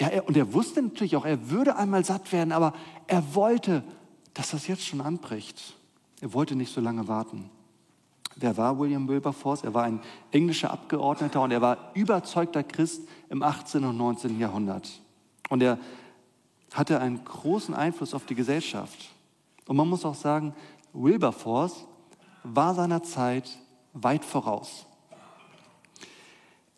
ja, 0.00 0.22
und 0.22 0.36
er 0.36 0.54
wusste 0.54 0.80
natürlich 0.80 1.14
auch, 1.14 1.26
er 1.26 1.50
würde 1.50 1.76
einmal 1.76 2.04
satt 2.04 2.32
werden, 2.32 2.52
aber 2.52 2.72
er 3.06 3.34
wollte, 3.34 3.84
dass 4.32 4.50
das 4.52 4.66
jetzt 4.66 4.86
schon 4.86 5.02
anbricht. 5.02 5.76
Er 6.22 6.32
wollte 6.32 6.56
nicht 6.56 6.72
so 6.72 6.80
lange 6.80 7.06
warten. 7.06 7.50
Wer 8.36 8.56
war 8.56 8.78
William 8.78 9.06
Wilberforce? 9.08 9.62
Er 9.62 9.74
war 9.74 9.84
ein 9.84 10.00
englischer 10.30 10.70
Abgeordneter 10.70 11.42
und 11.42 11.50
er 11.50 11.60
war 11.60 11.90
überzeugter 11.94 12.62
Christ 12.62 13.02
im 13.28 13.42
18. 13.42 13.84
und 13.84 13.98
19. 13.98 14.38
Jahrhundert. 14.38 14.88
Und 15.50 15.62
er 15.62 15.78
hatte 16.72 16.98
einen 17.00 17.22
großen 17.22 17.74
Einfluss 17.74 18.14
auf 18.14 18.24
die 18.24 18.34
Gesellschaft. 18.34 19.10
Und 19.66 19.76
man 19.76 19.88
muss 19.88 20.06
auch 20.06 20.14
sagen, 20.14 20.54
Wilberforce 20.94 21.84
war 22.42 22.74
seiner 22.74 23.02
Zeit 23.02 23.50
weit 23.92 24.24
voraus. 24.24 24.86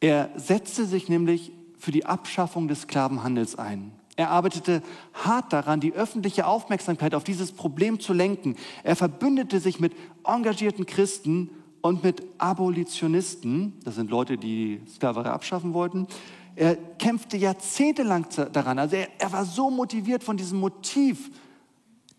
Er 0.00 0.30
setzte 0.34 0.86
sich 0.86 1.08
nämlich 1.08 1.52
für 1.82 1.90
die 1.90 2.06
Abschaffung 2.06 2.68
des 2.68 2.82
Sklavenhandels 2.82 3.58
ein. 3.58 3.90
Er 4.14 4.30
arbeitete 4.30 4.82
hart 5.14 5.52
daran, 5.52 5.80
die 5.80 5.92
öffentliche 5.92 6.46
Aufmerksamkeit 6.46 7.12
auf 7.12 7.24
dieses 7.24 7.50
Problem 7.50 7.98
zu 7.98 8.12
lenken. 8.12 8.54
Er 8.84 8.94
verbündete 8.94 9.58
sich 9.58 9.80
mit 9.80 9.92
engagierten 10.24 10.86
Christen 10.86 11.50
und 11.80 12.04
mit 12.04 12.22
Abolitionisten, 12.38 13.80
das 13.84 13.96
sind 13.96 14.10
Leute, 14.10 14.38
die 14.38 14.80
Sklaverei 14.94 15.30
abschaffen 15.30 15.74
wollten. 15.74 16.06
Er 16.54 16.76
kämpfte 16.76 17.36
jahrzehntelang 17.36 18.26
daran. 18.52 18.78
Also 18.78 18.94
er, 18.94 19.08
er 19.18 19.32
war 19.32 19.44
so 19.44 19.68
motiviert 19.68 20.22
von 20.22 20.36
diesem 20.36 20.60
Motiv, 20.60 21.32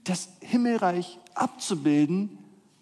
das 0.04 0.28
Himmelreich 0.41 1.19
abzubilden, 1.36 2.38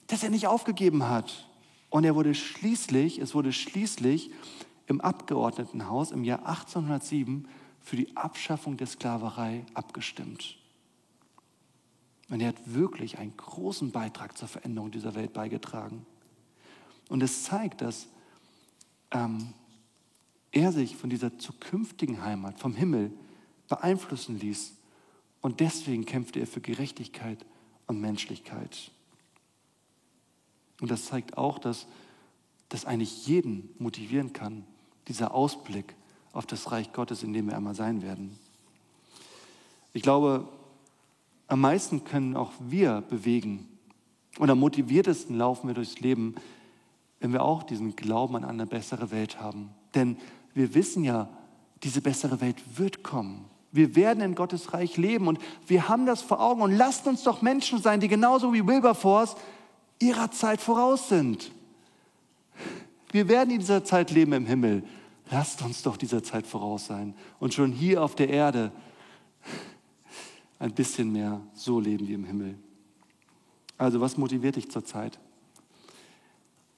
dass 0.07 0.23
er 0.23 0.31
nicht 0.31 0.47
aufgegeben 0.47 1.07
hat. 1.07 1.47
Und 1.91 2.05
er 2.05 2.15
wurde 2.15 2.33
schließlich, 2.33 3.19
es 3.19 3.35
wurde 3.35 3.53
schließlich 3.53 4.31
im 4.87 5.01
Abgeordnetenhaus 5.01 6.11
im 6.11 6.23
Jahr 6.23 6.45
1807 6.45 7.47
für 7.79 7.95
die 7.95 8.15
Abschaffung 8.15 8.77
der 8.77 8.87
Sklaverei 8.87 9.65
abgestimmt. 9.73 10.57
Und 12.29 12.39
er 12.39 12.49
hat 12.49 12.73
wirklich 12.73 13.17
einen 13.17 13.35
großen 13.35 13.91
Beitrag 13.91 14.37
zur 14.37 14.47
Veränderung 14.47 14.91
dieser 14.91 15.15
Welt 15.15 15.33
beigetragen. 15.33 16.05
Und 17.09 17.21
es 17.21 17.43
zeigt, 17.43 17.81
dass 17.81 18.07
ähm, 19.11 19.53
er 20.51 20.71
sich 20.71 20.95
von 20.95 21.09
dieser 21.09 21.37
zukünftigen 21.37 22.23
Heimat, 22.23 22.59
vom 22.59 22.73
Himmel, 22.73 23.11
beeinflussen 23.67 24.39
ließ. 24.39 24.77
Und 25.41 25.59
deswegen 25.59 26.05
kämpfte 26.05 26.39
er 26.39 26.47
für 26.47 26.61
Gerechtigkeit 26.61 27.45
und 27.87 27.99
Menschlichkeit. 27.99 28.91
Und 30.79 30.89
das 30.89 31.05
zeigt 31.05 31.37
auch, 31.37 31.59
dass 31.59 31.87
das 32.71 32.85
eigentlich 32.85 33.27
jeden 33.27 33.69
motivieren 33.79 34.31
kann, 34.31 34.63
dieser 35.09 35.33
Ausblick 35.33 35.93
auf 36.31 36.45
das 36.45 36.71
Reich 36.71 36.93
Gottes, 36.93 37.21
in 37.21 37.33
dem 37.33 37.47
wir 37.47 37.57
einmal 37.57 37.75
sein 37.75 38.01
werden. 38.01 38.37
Ich 39.93 40.01
glaube, 40.01 40.47
am 41.47 41.59
meisten 41.59 42.05
können 42.05 42.37
auch 42.37 42.53
wir 42.59 43.01
bewegen 43.01 43.67
und 44.39 44.49
am 44.49 44.59
motiviertesten 44.59 45.37
laufen 45.37 45.67
wir 45.67 45.73
durchs 45.73 45.99
Leben, 45.99 46.35
wenn 47.19 47.33
wir 47.33 47.43
auch 47.43 47.63
diesen 47.63 47.97
Glauben 47.97 48.37
an 48.37 48.45
eine 48.45 48.65
bessere 48.65 49.11
Welt 49.11 49.41
haben. 49.41 49.71
Denn 49.93 50.15
wir 50.53 50.73
wissen 50.73 51.03
ja, 51.03 51.27
diese 51.83 51.99
bessere 51.99 52.39
Welt 52.39 52.63
wird 52.77 53.03
kommen. 53.03 53.45
Wir 53.73 53.97
werden 53.97 54.23
in 54.23 54.33
Gottes 54.33 54.73
Reich 54.73 54.95
leben 54.95 55.27
und 55.27 55.39
wir 55.67 55.89
haben 55.89 56.05
das 56.05 56.21
vor 56.21 56.39
Augen 56.39 56.61
und 56.61 56.71
lasst 56.71 57.05
uns 57.05 57.23
doch 57.23 57.41
Menschen 57.41 57.81
sein, 57.81 57.99
die 57.99 58.07
genauso 58.07 58.53
wie 58.53 58.65
Wilberforce 58.65 59.35
ihrer 59.99 60.31
Zeit 60.31 60.61
voraus 60.61 61.09
sind. 61.09 61.51
Wir 63.11 63.27
werden 63.27 63.51
in 63.51 63.59
dieser 63.59 63.83
Zeit 63.83 64.11
leben 64.11 64.33
im 64.33 64.45
Himmel. 64.45 64.83
Lasst 65.29 65.61
uns 65.61 65.83
doch 65.83 65.97
dieser 65.97 66.23
Zeit 66.23 66.47
voraus 66.47 66.87
sein 66.87 67.13
und 67.39 67.53
schon 67.53 67.71
hier 67.71 68.03
auf 68.03 68.15
der 68.15 68.29
Erde 68.29 68.71
ein 70.59 70.73
bisschen 70.73 71.11
mehr 71.11 71.41
so 71.53 71.79
leben 71.79 72.07
wie 72.07 72.13
im 72.13 72.25
Himmel. 72.25 72.55
Also 73.77 73.99
was 73.99 74.17
motiviert 74.17 74.57
dich 74.57 74.69
zurzeit? 74.69 75.19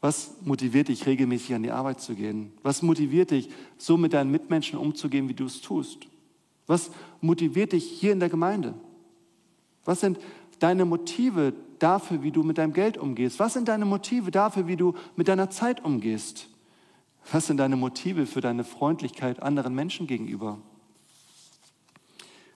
Was 0.01 0.35
motiviert 0.41 0.89
dich 0.89 1.05
regelmäßig 1.05 1.55
an 1.55 1.63
die 1.63 1.71
Arbeit 1.71 2.01
zu 2.01 2.13
gehen? 2.15 2.51
Was 2.61 2.81
motiviert 2.81 3.31
dich 3.31 3.49
so 3.77 3.97
mit 3.97 4.13
deinen 4.13 4.31
Mitmenschen 4.31 4.77
umzugehen, 4.77 5.29
wie 5.29 5.33
du 5.33 5.45
es 5.45 5.61
tust? 5.61 6.07
Was 6.67 6.91
motiviert 7.21 7.71
dich 7.71 7.85
hier 7.85 8.11
in 8.11 8.19
der 8.19 8.29
Gemeinde? 8.29 8.73
Was 9.85 10.01
sind 10.01 10.17
deine 10.59 10.85
Motive 10.85 11.53
dafür, 11.83 12.23
wie 12.23 12.31
du 12.31 12.43
mit 12.43 12.57
deinem 12.57 12.73
Geld 12.73 12.97
umgehst? 12.97 13.39
Was 13.39 13.53
sind 13.53 13.67
deine 13.67 13.85
Motive 13.85 14.31
dafür, 14.31 14.67
wie 14.67 14.77
du 14.77 14.93
mit 15.15 15.27
deiner 15.27 15.49
Zeit 15.49 15.83
umgehst? 15.83 16.47
Was 17.31 17.47
sind 17.47 17.57
deine 17.57 17.75
Motive 17.75 18.25
für 18.25 18.41
deine 18.41 18.63
Freundlichkeit 18.63 19.41
anderen 19.41 19.75
Menschen 19.75 20.07
gegenüber? 20.07 20.59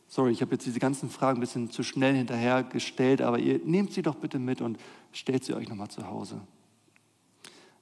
Sorry, 0.08 0.32
ich 0.32 0.42
habe 0.42 0.54
jetzt 0.54 0.66
diese 0.66 0.80
ganzen 0.80 1.10
Fragen 1.10 1.38
ein 1.38 1.42
bisschen 1.42 1.70
zu 1.70 1.84
schnell 1.84 2.16
hinterhergestellt, 2.16 3.22
aber 3.22 3.40
ihr 3.40 3.60
nehmt 3.64 3.94
sie 3.94 4.02
doch 4.02 4.16
bitte 4.16 4.40
mit 4.40 4.62
und 4.62 4.78
stellt 5.12 5.44
sie 5.44 5.54
euch 5.54 5.68
nochmal 5.68 5.90
zu 5.90 6.08
Hause. 6.08 6.42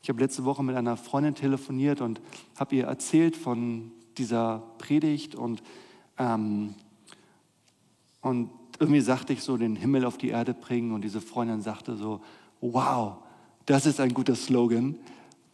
Ich 0.02 0.10
habe 0.10 0.22
letzte 0.22 0.46
Woche 0.46 0.64
mit 0.64 0.76
einer 0.76 0.98
Freundin 0.98 1.36
telefoniert 1.36 2.02
und 2.02 2.22
habe 2.58 2.76
ihr 2.76 2.86
erzählt 2.86 3.36
von 3.36 3.92
dieser 4.18 4.64
Predigt 4.78 5.36
und, 5.36 5.64
ähm, 6.18 6.76
und 8.22 8.50
irgendwie 8.80 9.02
sagte 9.02 9.34
ich 9.34 9.42
so, 9.42 9.58
den 9.58 9.76
Himmel 9.76 10.06
auf 10.06 10.18
die 10.18 10.30
Erde 10.30 10.54
bringen 10.54 10.92
und 10.92 11.02
diese 11.02 11.22
Freundin 11.22 11.62
sagte 11.62 11.96
so, 11.96 12.22
wow, 12.62 13.18
das 13.66 13.86
ist 13.86 14.00
ein 14.00 14.14
guter 14.14 14.36
Slogan 14.36 14.96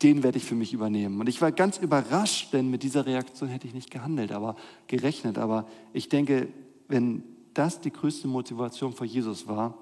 den 0.01 0.23
werde 0.23 0.37
ich 0.37 0.45
für 0.45 0.55
mich 0.55 0.73
übernehmen. 0.73 1.19
Und 1.19 1.29
ich 1.29 1.41
war 1.41 1.51
ganz 1.51 1.77
überrascht, 1.77 2.53
denn 2.53 2.69
mit 2.69 2.83
dieser 2.83 3.05
Reaktion 3.05 3.49
hätte 3.49 3.67
ich 3.67 3.73
nicht 3.73 3.91
gehandelt, 3.91 4.31
aber 4.31 4.55
gerechnet. 4.87 5.37
Aber 5.37 5.67
ich 5.93 6.09
denke, 6.09 6.47
wenn 6.87 7.23
das 7.53 7.81
die 7.81 7.91
größte 7.91 8.27
Motivation 8.27 8.93
für 8.93 9.05
Jesus 9.05 9.47
war, 9.47 9.77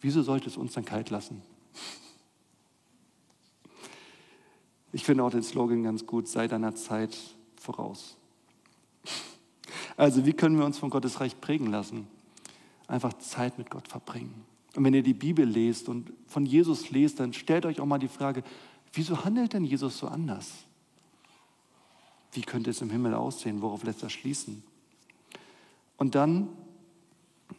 wieso 0.00 0.22
sollte 0.22 0.48
es 0.48 0.56
uns 0.56 0.74
dann 0.74 0.84
kalt 0.84 1.10
lassen? 1.10 1.42
Ich 4.92 5.04
finde 5.04 5.24
auch 5.24 5.30
den 5.30 5.42
Slogan 5.42 5.82
ganz 5.82 6.06
gut, 6.06 6.28
sei 6.28 6.46
deiner 6.46 6.74
Zeit 6.74 7.16
voraus. 7.56 8.16
Also 9.96 10.24
wie 10.26 10.34
können 10.34 10.58
wir 10.58 10.66
uns 10.66 10.78
von 10.78 10.90
Gottes 10.90 11.20
Reich 11.20 11.40
prägen 11.40 11.68
lassen? 11.68 12.06
Einfach 12.92 13.14
Zeit 13.14 13.58
mit 13.58 13.70
Gott 13.70 13.88
verbringen. 13.88 14.44
Und 14.76 14.84
wenn 14.84 14.94
ihr 14.94 15.02
die 15.02 15.14
Bibel 15.14 15.44
lest 15.46 15.88
und 15.88 16.12
von 16.26 16.46
Jesus 16.46 16.90
lest, 16.90 17.20
dann 17.20 17.32
stellt 17.32 17.66
euch 17.66 17.80
auch 17.80 17.86
mal 17.86 17.98
die 17.98 18.08
Frage, 18.08 18.42
Wieso 18.92 19.24
handelt 19.24 19.54
denn 19.54 19.64
Jesus 19.64 19.98
so 19.98 20.06
anders? 20.06 20.50
Wie 22.32 22.42
könnte 22.42 22.70
es 22.70 22.82
im 22.82 22.90
Himmel 22.90 23.14
aussehen? 23.14 23.62
Worauf 23.62 23.84
lässt 23.84 24.02
er 24.02 24.10
schließen? 24.10 24.62
Und 25.96 26.14
dann 26.14 26.48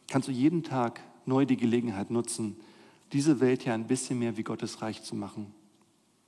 kannst 0.07 0.27
du 0.27 0.31
jeden 0.31 0.63
Tag 0.63 1.01
neu 1.25 1.45
die 1.45 1.57
Gelegenheit 1.57 2.11
nutzen, 2.11 2.57
diese 3.13 3.39
Welt 3.39 3.63
hier 3.63 3.73
ein 3.73 3.87
bisschen 3.87 4.19
mehr 4.19 4.37
wie 4.37 4.43
Gottes 4.43 4.81
Reich 4.81 5.03
zu 5.03 5.15
machen. 5.15 5.53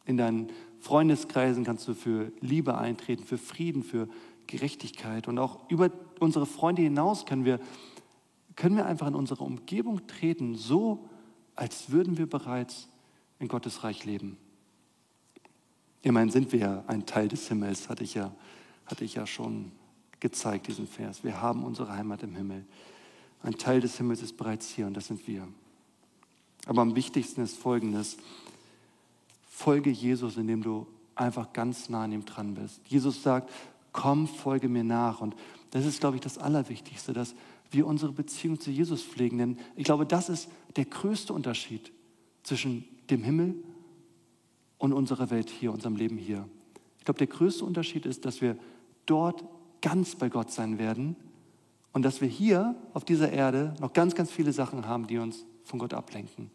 In 0.05 0.17
deinen 0.17 0.51
Freundeskreisen 0.79 1.63
kannst 1.63 1.87
du 1.87 1.93
für 1.93 2.31
Liebe 2.41 2.77
eintreten, 2.77 3.23
für 3.23 3.39
Frieden, 3.39 3.83
für 3.83 4.07
Gerechtigkeit. 4.47 5.27
Und 5.27 5.39
auch 5.39 5.69
über 5.69 5.91
unsere 6.19 6.45
Freunde 6.45 6.83
hinaus 6.83 7.25
können 7.25 7.45
wir, 7.45 7.59
können 8.55 8.77
wir 8.77 8.85
einfach 8.85 9.07
in 9.07 9.15
unsere 9.15 9.43
Umgebung 9.43 10.07
treten, 10.07 10.55
so 10.55 11.09
als 11.55 11.89
würden 11.89 12.17
wir 12.17 12.27
bereits 12.27 12.87
in 13.39 13.47
Gottes 13.47 13.83
Reich 13.83 14.05
leben. 14.05 14.37
Immerhin 16.01 16.29
sind 16.29 16.51
wir 16.51 16.59
ja 16.59 16.83
ein 16.87 17.05
Teil 17.05 17.27
des 17.27 17.47
Himmels, 17.47 17.89
hatte 17.89 18.03
ich 18.03 18.13
ja, 18.13 18.31
hatte 18.85 19.03
ich 19.03 19.15
ja 19.15 19.25
schon 19.25 19.71
gezeigt, 20.19 20.67
diesen 20.67 20.87
Vers. 20.87 21.23
Wir 21.23 21.41
haben 21.41 21.63
unsere 21.63 21.91
Heimat 21.91 22.23
im 22.23 22.35
Himmel. 22.35 22.65
Ein 23.41 23.57
Teil 23.57 23.81
des 23.81 23.97
Himmels 23.97 24.21
ist 24.21 24.37
bereits 24.37 24.69
hier 24.69 24.87
und 24.87 24.95
das 24.95 25.07
sind 25.07 25.27
wir. 25.27 25.47
Aber 26.65 26.81
am 26.81 26.95
wichtigsten 26.95 27.41
ist 27.41 27.57
Folgendes. 27.57 28.17
Folge 29.47 29.89
Jesus, 29.89 30.37
indem 30.37 30.63
du 30.63 30.87
einfach 31.15 31.53
ganz 31.53 31.89
nah 31.89 32.03
an 32.03 32.11
ihm 32.11 32.25
dran 32.25 32.55
bist. 32.55 32.81
Jesus 32.87 33.23
sagt, 33.23 33.51
komm, 33.91 34.27
folge 34.27 34.67
mir 34.67 34.83
nach. 34.83 35.21
Und 35.21 35.35
das 35.71 35.85
ist, 35.85 35.99
glaube 35.99 36.17
ich, 36.17 36.21
das 36.21 36.37
Allerwichtigste, 36.37 37.13
dass 37.13 37.35
wir 37.71 37.87
unsere 37.87 38.11
Beziehung 38.11 38.59
zu 38.59 38.71
Jesus 38.71 39.03
pflegen. 39.03 39.37
Denn 39.37 39.57
ich 39.75 39.83
glaube, 39.83 40.05
das 40.05 40.29
ist 40.29 40.49
der 40.75 40.85
größte 40.85 41.33
Unterschied 41.33 41.91
zwischen 42.43 42.85
dem 43.09 43.23
Himmel 43.23 43.55
und 44.77 44.93
unserer 44.93 45.29
Welt 45.29 45.49
hier, 45.49 45.71
unserem 45.71 45.95
Leben 45.95 46.17
hier. 46.17 46.47
Ich 46.99 47.05
glaube, 47.05 47.17
der 47.17 47.27
größte 47.27 47.65
Unterschied 47.65 48.05
ist, 48.05 48.25
dass 48.25 48.41
wir 48.41 48.57
dort 49.05 49.43
ganz 49.81 50.15
bei 50.15 50.29
Gott 50.29 50.51
sein 50.51 50.79
werden 50.79 51.15
und 51.93 52.03
dass 52.03 52.21
wir 52.21 52.27
hier 52.27 52.75
auf 52.93 53.05
dieser 53.05 53.31
Erde 53.31 53.73
noch 53.79 53.93
ganz, 53.93 54.15
ganz 54.15 54.31
viele 54.31 54.51
Sachen 54.51 54.87
haben, 54.87 55.07
die 55.07 55.17
uns 55.17 55.45
von 55.63 55.79
Gott 55.79 55.93
ablenken. 55.93 56.49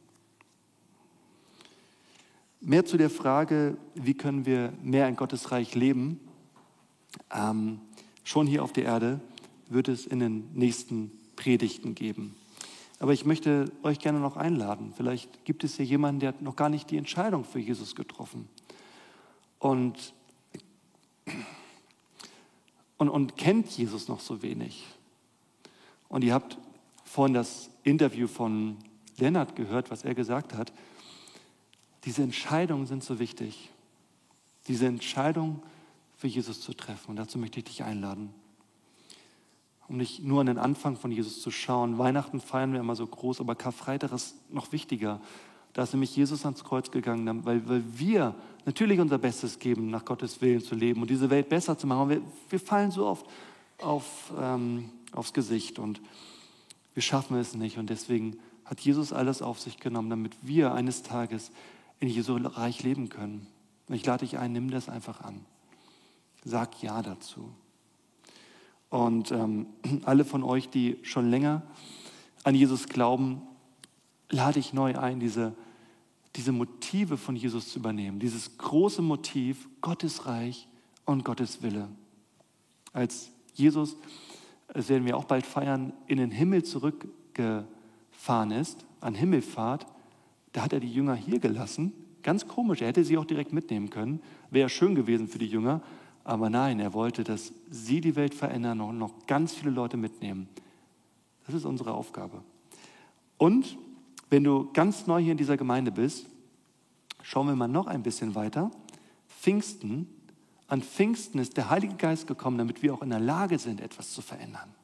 Mehr 2.61 2.85
zu 2.85 2.99
der 2.99 3.09
Frage, 3.09 3.77
wie 3.95 4.15
können 4.15 4.45
wir 4.45 4.73
mehr 4.83 5.09
in 5.09 5.17
Gottes 5.17 5.51
Reich 5.51 5.75
leben, 5.75 6.21
ähm, 7.35 7.81
schon 8.23 8.47
hier 8.47 8.63
auf 8.63 8.73
der 8.73 8.85
Erde, 8.85 9.21
wird 9.71 9.89
es 9.89 10.07
in 10.07 10.19
den 10.19 10.53
nächsten 10.53 11.11
Predigten 11.37 11.95
geben. 11.95 12.37
Aber 12.99 13.15
ich 13.15 13.25
möchte 13.25 13.73
euch 13.83 13.99
gerne 13.99 14.21
noch 14.21 14.37
einladen. 14.37 14.93
Vielleicht 14.95 15.47
gibt 15.47 15.65
es 15.65 15.77
hier 15.77 15.87
jemanden, 15.87 16.21
der 16.21 16.31
hat 16.31 16.43
noch 16.43 16.57
gar 16.57 16.69
nicht 16.69 16.91
die 16.91 16.99
Entscheidung 16.99 17.45
für 17.45 17.59
Jesus 17.59 17.95
getroffen. 17.95 18.47
Und, 19.59 20.13
und, 22.99 23.09
und 23.09 23.37
kennt 23.39 23.71
Jesus 23.71 24.09
noch 24.09 24.21
so 24.21 24.43
wenig. 24.43 24.85
Und 26.11 26.25
ihr 26.25 26.35
habt 26.35 26.59
vorhin 27.05 27.33
das 27.33 27.71
Interview 27.85 28.27
von 28.27 28.77
Lennart 29.17 29.57
gehört, 29.57 29.91
was 29.91 30.05
er 30.05 30.15
gesagt 30.15 30.53
hat. 30.53 30.73
Diese 32.05 32.23
Entscheidungen 32.23 32.87
sind 32.87 33.03
so 33.03 33.19
wichtig. 33.19 33.71
Diese 34.69 34.87
Entscheidung 34.87 35.63
für 36.17 36.27
Jesus 36.27 36.61
zu 36.61 36.75
treffen. 36.75 37.11
Und 37.11 37.17
dazu 37.17 37.39
möchte 37.39 37.61
ich 37.61 37.65
dich 37.65 37.83
einladen. 37.83 38.35
Um 39.91 39.97
nicht 39.97 40.23
nur 40.23 40.41
an 40.41 40.47
den 40.47 40.59
Anfang 40.59 40.97
von 40.97 41.11
Jesus 41.11 41.43
zu 41.43 41.51
schauen. 41.51 41.99
Weihnachten 41.99 42.41
feiern 42.41 42.73
wir 42.73 42.79
immer 42.79 42.95
so 42.95 43.07
groß, 43.07 43.41
aber 43.41 43.57
Karfreitag 43.57 44.13
ist 44.13 44.37
noch 44.53 44.71
wichtiger. 44.71 45.21
Da 45.73 45.83
ist 45.83 45.93
nämlich 45.93 46.15
Jesus 46.15 46.45
ans 46.45 46.63
Kreuz 46.63 46.93
gegangen, 46.93 47.45
weil, 47.45 47.69
weil 47.69 47.83
wir 47.99 48.37
natürlich 48.67 49.01
unser 49.01 49.19
Bestes 49.19 49.59
geben, 49.59 49.91
nach 49.91 50.05
Gottes 50.05 50.41
Willen 50.41 50.61
zu 50.61 50.77
leben 50.77 51.03
und 51.03 51.11
diese 51.11 51.29
Welt 51.29 51.49
besser 51.49 51.77
zu 51.77 51.89
machen. 51.89 52.09
Wir, 52.09 52.23
wir 52.49 52.61
fallen 52.61 52.93
so 52.93 53.05
oft 53.05 53.27
auf, 53.79 54.33
ähm, 54.39 54.91
aufs 55.13 55.33
Gesicht 55.33 55.81
und 55.81 56.01
wir 56.95 57.03
schaffen 57.03 57.37
es 57.37 57.55
nicht. 57.55 57.77
Und 57.77 57.91
deswegen 57.91 58.39
hat 58.65 58.81
Jesus 58.81 59.13
alles 59.13 59.43
auf 59.43 59.59
sich 59.59 59.81
genommen, 59.81 60.11
damit 60.11 60.37
wir 60.43 60.73
eines 60.73 61.03
Tages 61.03 61.51
in 61.99 62.09
Jesu 62.09 62.37
Reich 62.37 62.85
leben 62.85 63.09
können. 63.09 63.49
Und 63.89 63.97
ich 63.97 64.07
lade 64.07 64.25
dich 64.25 64.39
ein, 64.39 64.53
nimm 64.53 64.71
das 64.71 64.89
einfach 64.89 65.21
an. 65.21 65.45
Sag 66.45 66.81
Ja 66.81 67.03
dazu. 67.03 67.51
Und 68.91 69.31
ähm, 69.31 69.67
alle 70.05 70.25
von 70.25 70.43
euch, 70.43 70.69
die 70.69 70.99
schon 71.03 71.31
länger 71.31 71.63
an 72.45 72.55
Jesus 72.55 72.87
glauben, 72.89 73.43
lade 74.29 74.59
ich 74.59 74.73
neu 74.73 74.97
ein, 74.97 75.21
diese, 75.21 75.55
diese 76.37 76.53
Motive 76.53 77.17
von 77.17 77.37
Jesus 77.37 77.73
zu 77.73 77.79
übernehmen. 77.79 78.21
Dieses 78.21 78.59
große 78.59 79.03
Motiv, 79.03 79.69
Gottes 79.81 80.27
Reich 80.27 80.69
und 81.05 81.25
Gottes 81.25 81.63
Wille. 81.63 81.89
Als 82.93 83.31
Jesus, 83.55 83.97
das 84.69 84.89
werden 84.89 85.07
wir 85.07 85.17
auch 85.17 85.25
bald 85.25 85.47
feiern, 85.47 85.93
in 86.07 86.19
den 86.19 86.31
Himmel 86.31 86.65
zurückgefahren 86.65 88.51
ist, 88.53 88.85
an 89.01 89.15
Himmelfahrt, 89.15 89.87
da 90.53 90.63
hat 90.63 90.73
er 90.73 90.81
die 90.81 90.93
Jünger 90.93 91.15
hier 91.15 91.39
gelassen. 91.39 91.93
Ganz 92.23 92.47
komisch, 92.47 92.83
er 92.83 92.89
hätte 92.89 93.05
sie 93.05 93.17
auch 93.17 93.25
direkt 93.25 93.53
mitnehmen 93.53 93.91
können. 93.91 94.21
Wäre 94.51 94.69
schön 94.69 94.95
gewesen 94.95 95.29
für 95.29 95.39
die 95.39 95.47
Jünger. 95.47 95.81
Aber 96.25 96.51
nein, 96.51 96.81
er 96.81 96.93
wollte, 96.93 97.25
dass 97.25 97.53
sie 97.71 98.01
die 98.01 98.17
Welt 98.17 98.35
verändern 98.35 98.81
und 98.81 98.99
noch 98.99 99.27
ganz 99.27 99.55
viele 99.55 99.71
Leute 99.71 99.97
mitnehmen. 99.97 100.49
Das 101.47 101.55
ist 101.55 101.65
unsere 101.65 101.95
Aufgabe. 101.95 102.43
Und 103.39 103.77
wenn 104.29 104.45
du 104.45 104.71
ganz 104.73 105.07
neu 105.07 105.21
hier 105.21 105.33
in 105.33 105.39
dieser 105.39 105.57
Gemeinde 105.57 105.91
bist, 105.91 106.27
schauen 107.23 107.47
wir 107.47 107.57
mal 107.57 107.69
noch 107.69 107.87
ein 107.87 108.03
bisschen 108.03 108.35
weiter. 108.35 108.71
Pfingsten, 109.29 110.07
an 110.69 110.83
Pfingsten 110.83 111.41
ist 111.41 111.57
der 111.57 111.71
Heilige 111.71 111.95
Geist 111.95 112.27
gekommen, 112.27 112.59
damit 112.59 112.83
wir 112.83 112.95
auch 112.95 113.03
in 113.03 113.11
der 113.11 113.21
Lage 113.21 113.59
sind, 113.59 113.81
etwas 113.81 114.13
zu 114.13 114.23
verändern. 114.23 114.75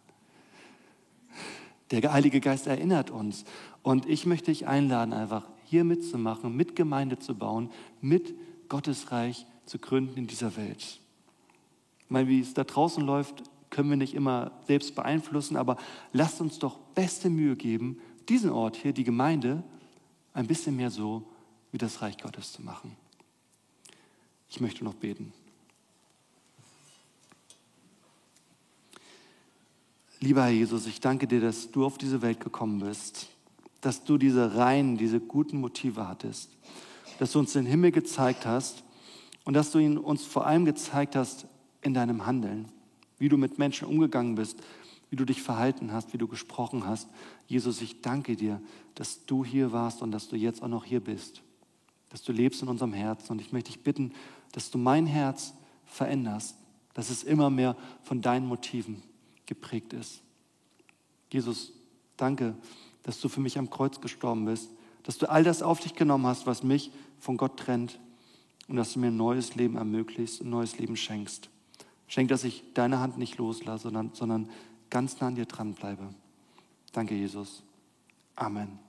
Der 1.93 2.13
Heilige 2.13 2.41
Geist 2.41 2.67
erinnert 2.67 3.11
uns. 3.11 3.45
Und 3.83 4.07
ich 4.07 4.27
möchte 4.27 4.51
dich 4.51 4.67
einladen, 4.67 5.13
einfach 5.13 5.49
hier 5.65 5.85
mitzumachen, 5.85 6.57
mit 6.57 6.75
Gemeinde 6.75 7.19
zu 7.19 7.37
bauen, 7.37 7.71
mit 8.01 8.35
Gottes 8.69 9.13
Reich 9.13 9.47
zu 9.67 9.79
gründen 9.79 10.17
in 10.19 10.27
dieser 10.27 10.57
Welt. 10.57 11.01
Weil 12.09 12.29
wie 12.29 12.41
es 12.41 12.55
da 12.55 12.65
draußen 12.65 13.05
läuft, 13.05 13.43
können 13.71 13.91
wir 13.91 13.97
nicht 13.97 14.15
immer 14.15 14.53
selbst 14.67 14.95
beeinflussen, 14.95 15.57
aber 15.57 15.77
lasst 16.13 16.41
uns 16.41 16.59
doch 16.59 16.79
beste 16.95 17.29
Mühe 17.29 17.57
geben, 17.57 18.01
diesen 18.29 18.51
Ort 18.51 18.77
hier, 18.77 18.93
die 18.93 19.05
Gemeinde, 19.05 19.63
ein 20.33 20.47
bisschen 20.47 20.77
mehr 20.77 20.91
so 20.91 21.29
wie 21.73 21.79
das 21.79 22.03
Reich 22.03 22.19
Gottes 22.19 22.53
zu 22.53 22.63
machen. 22.63 22.97
Ich 24.49 24.61
möchte 24.61 24.85
noch 24.85 24.95
beten. 24.95 25.33
Lieber 30.21 30.45
Herr 30.45 30.51
Jesus, 30.51 30.87
ich 30.87 31.01
danke 31.01 31.27
dir, 31.27 31.41
dass 31.41 31.71
du 31.71 31.85
auf 31.85 31.99
diese 31.99 32.23
Welt 32.23 32.41
gekommen 32.41 32.81
bist, 32.81 33.29
dass 33.81 34.05
du 34.05 34.17
diese 34.17 34.57
reinen, 34.57 34.97
diese 34.97 35.21
guten 35.21 35.61
Motive 35.61 36.09
hattest, 36.09 36.51
dass 37.19 37.33
du 37.33 37.39
uns 37.39 37.53
den 37.53 37.67
Himmel 37.67 37.93
gezeigt 37.93 38.47
hast 38.47 38.83
und 39.45 39.55
dass 39.55 39.71
du 39.71 39.79
ihn 39.79 39.99
uns 39.99 40.25
vor 40.25 40.47
allem 40.47 40.65
gezeigt 40.65 41.17
hast 41.17 41.47
in 41.87 41.95
deinem 41.95 42.27
Handeln, 42.27 42.67
wie 43.19 43.29
du 43.29 43.37
mit 43.37 43.59
Menschen 43.59 43.87
umgegangen 43.87 44.35
bist, 44.35 44.59
wie 45.09 45.17
du 45.17 45.25
dich 45.25 45.41
verhalten 45.41 45.93
hast, 45.93 46.13
wie 46.13 46.19
du 46.19 46.27
gesprochen 46.27 46.85
hast. 46.85 47.09
Jesus, 47.47 47.81
ich 47.81 48.03
danke 48.03 48.35
dir, 48.37 48.61
dass 48.97 49.25
du 49.25 49.45
hier 49.45 49.73
warst 49.73 50.03
und 50.03 50.11
dass 50.11 50.29
du 50.29 50.37
jetzt 50.37 50.63
auch 50.63 50.69
noch 50.69 50.85
hier 50.85 51.01
bist, 51.01 51.43
dass 52.11 52.23
du 52.23 52.33
lebst 52.33 52.61
in 52.63 52.69
unserem 52.69 52.93
Herzen. 52.93 53.33
Und 53.33 53.41
ich 53.41 53.53
möchte 53.53 53.71
dich 53.71 53.83
bitten, 53.83 54.13
dass 54.53 54.71
du 54.71 54.79
mein 54.79 55.07
Herz 55.07 55.55
veränderst, 55.85 56.57
dass 56.93 57.09
es 57.09 57.23
immer 57.23 57.51
mehr 57.51 57.77
von 58.03 58.21
deinen 58.21 58.47
Motiven 58.49 59.03
geprägt 59.47 59.93
ist. 59.93 60.23
Jesus, 61.33 61.73
danke, 62.17 62.57
dass 63.05 63.21
du 63.21 63.29
für 63.29 63.41
mich 63.41 63.59
am 63.59 63.71
Kreuz 63.71 64.01
gestorben 64.01 64.45
bist, 64.45 64.71
dass 65.05 65.19
du 65.19 65.31
all 65.31 65.45
das 65.45 65.63
auf 65.63 65.79
dich 65.79 65.95
genommen 65.95 66.27
hast, 66.27 66.47
was 66.47 66.65
mich 66.65 66.91
von 67.21 67.37
Gott 67.37 67.59
trennt 67.59 68.01
und 68.67 68.75
dass 68.75 68.93
du 68.93 68.99
mir 68.99 69.09
ein 69.09 69.17
neues 69.17 69.55
Leben 69.55 69.77
ermöglicht, 69.77 70.41
ein 70.41 70.51
neues 70.51 70.79
Leben 70.79 70.97
schenkst. 70.97 71.49
Schenk, 72.09 72.29
dass 72.29 72.45
ich 72.45 72.63
deine 72.75 73.01
Hand 73.01 73.19
nicht 73.19 73.39
loslasse, 73.39 73.85
sondern, 73.85 74.11
sondern 74.15 74.49
ganz 74.91 75.21
nah 75.21 75.29
an 75.29 75.35
dir 75.35 75.47
dranbleibe. 75.47 76.09
Danke, 76.93 77.15
Jesus. 77.15 77.63
Amen. 78.37 78.86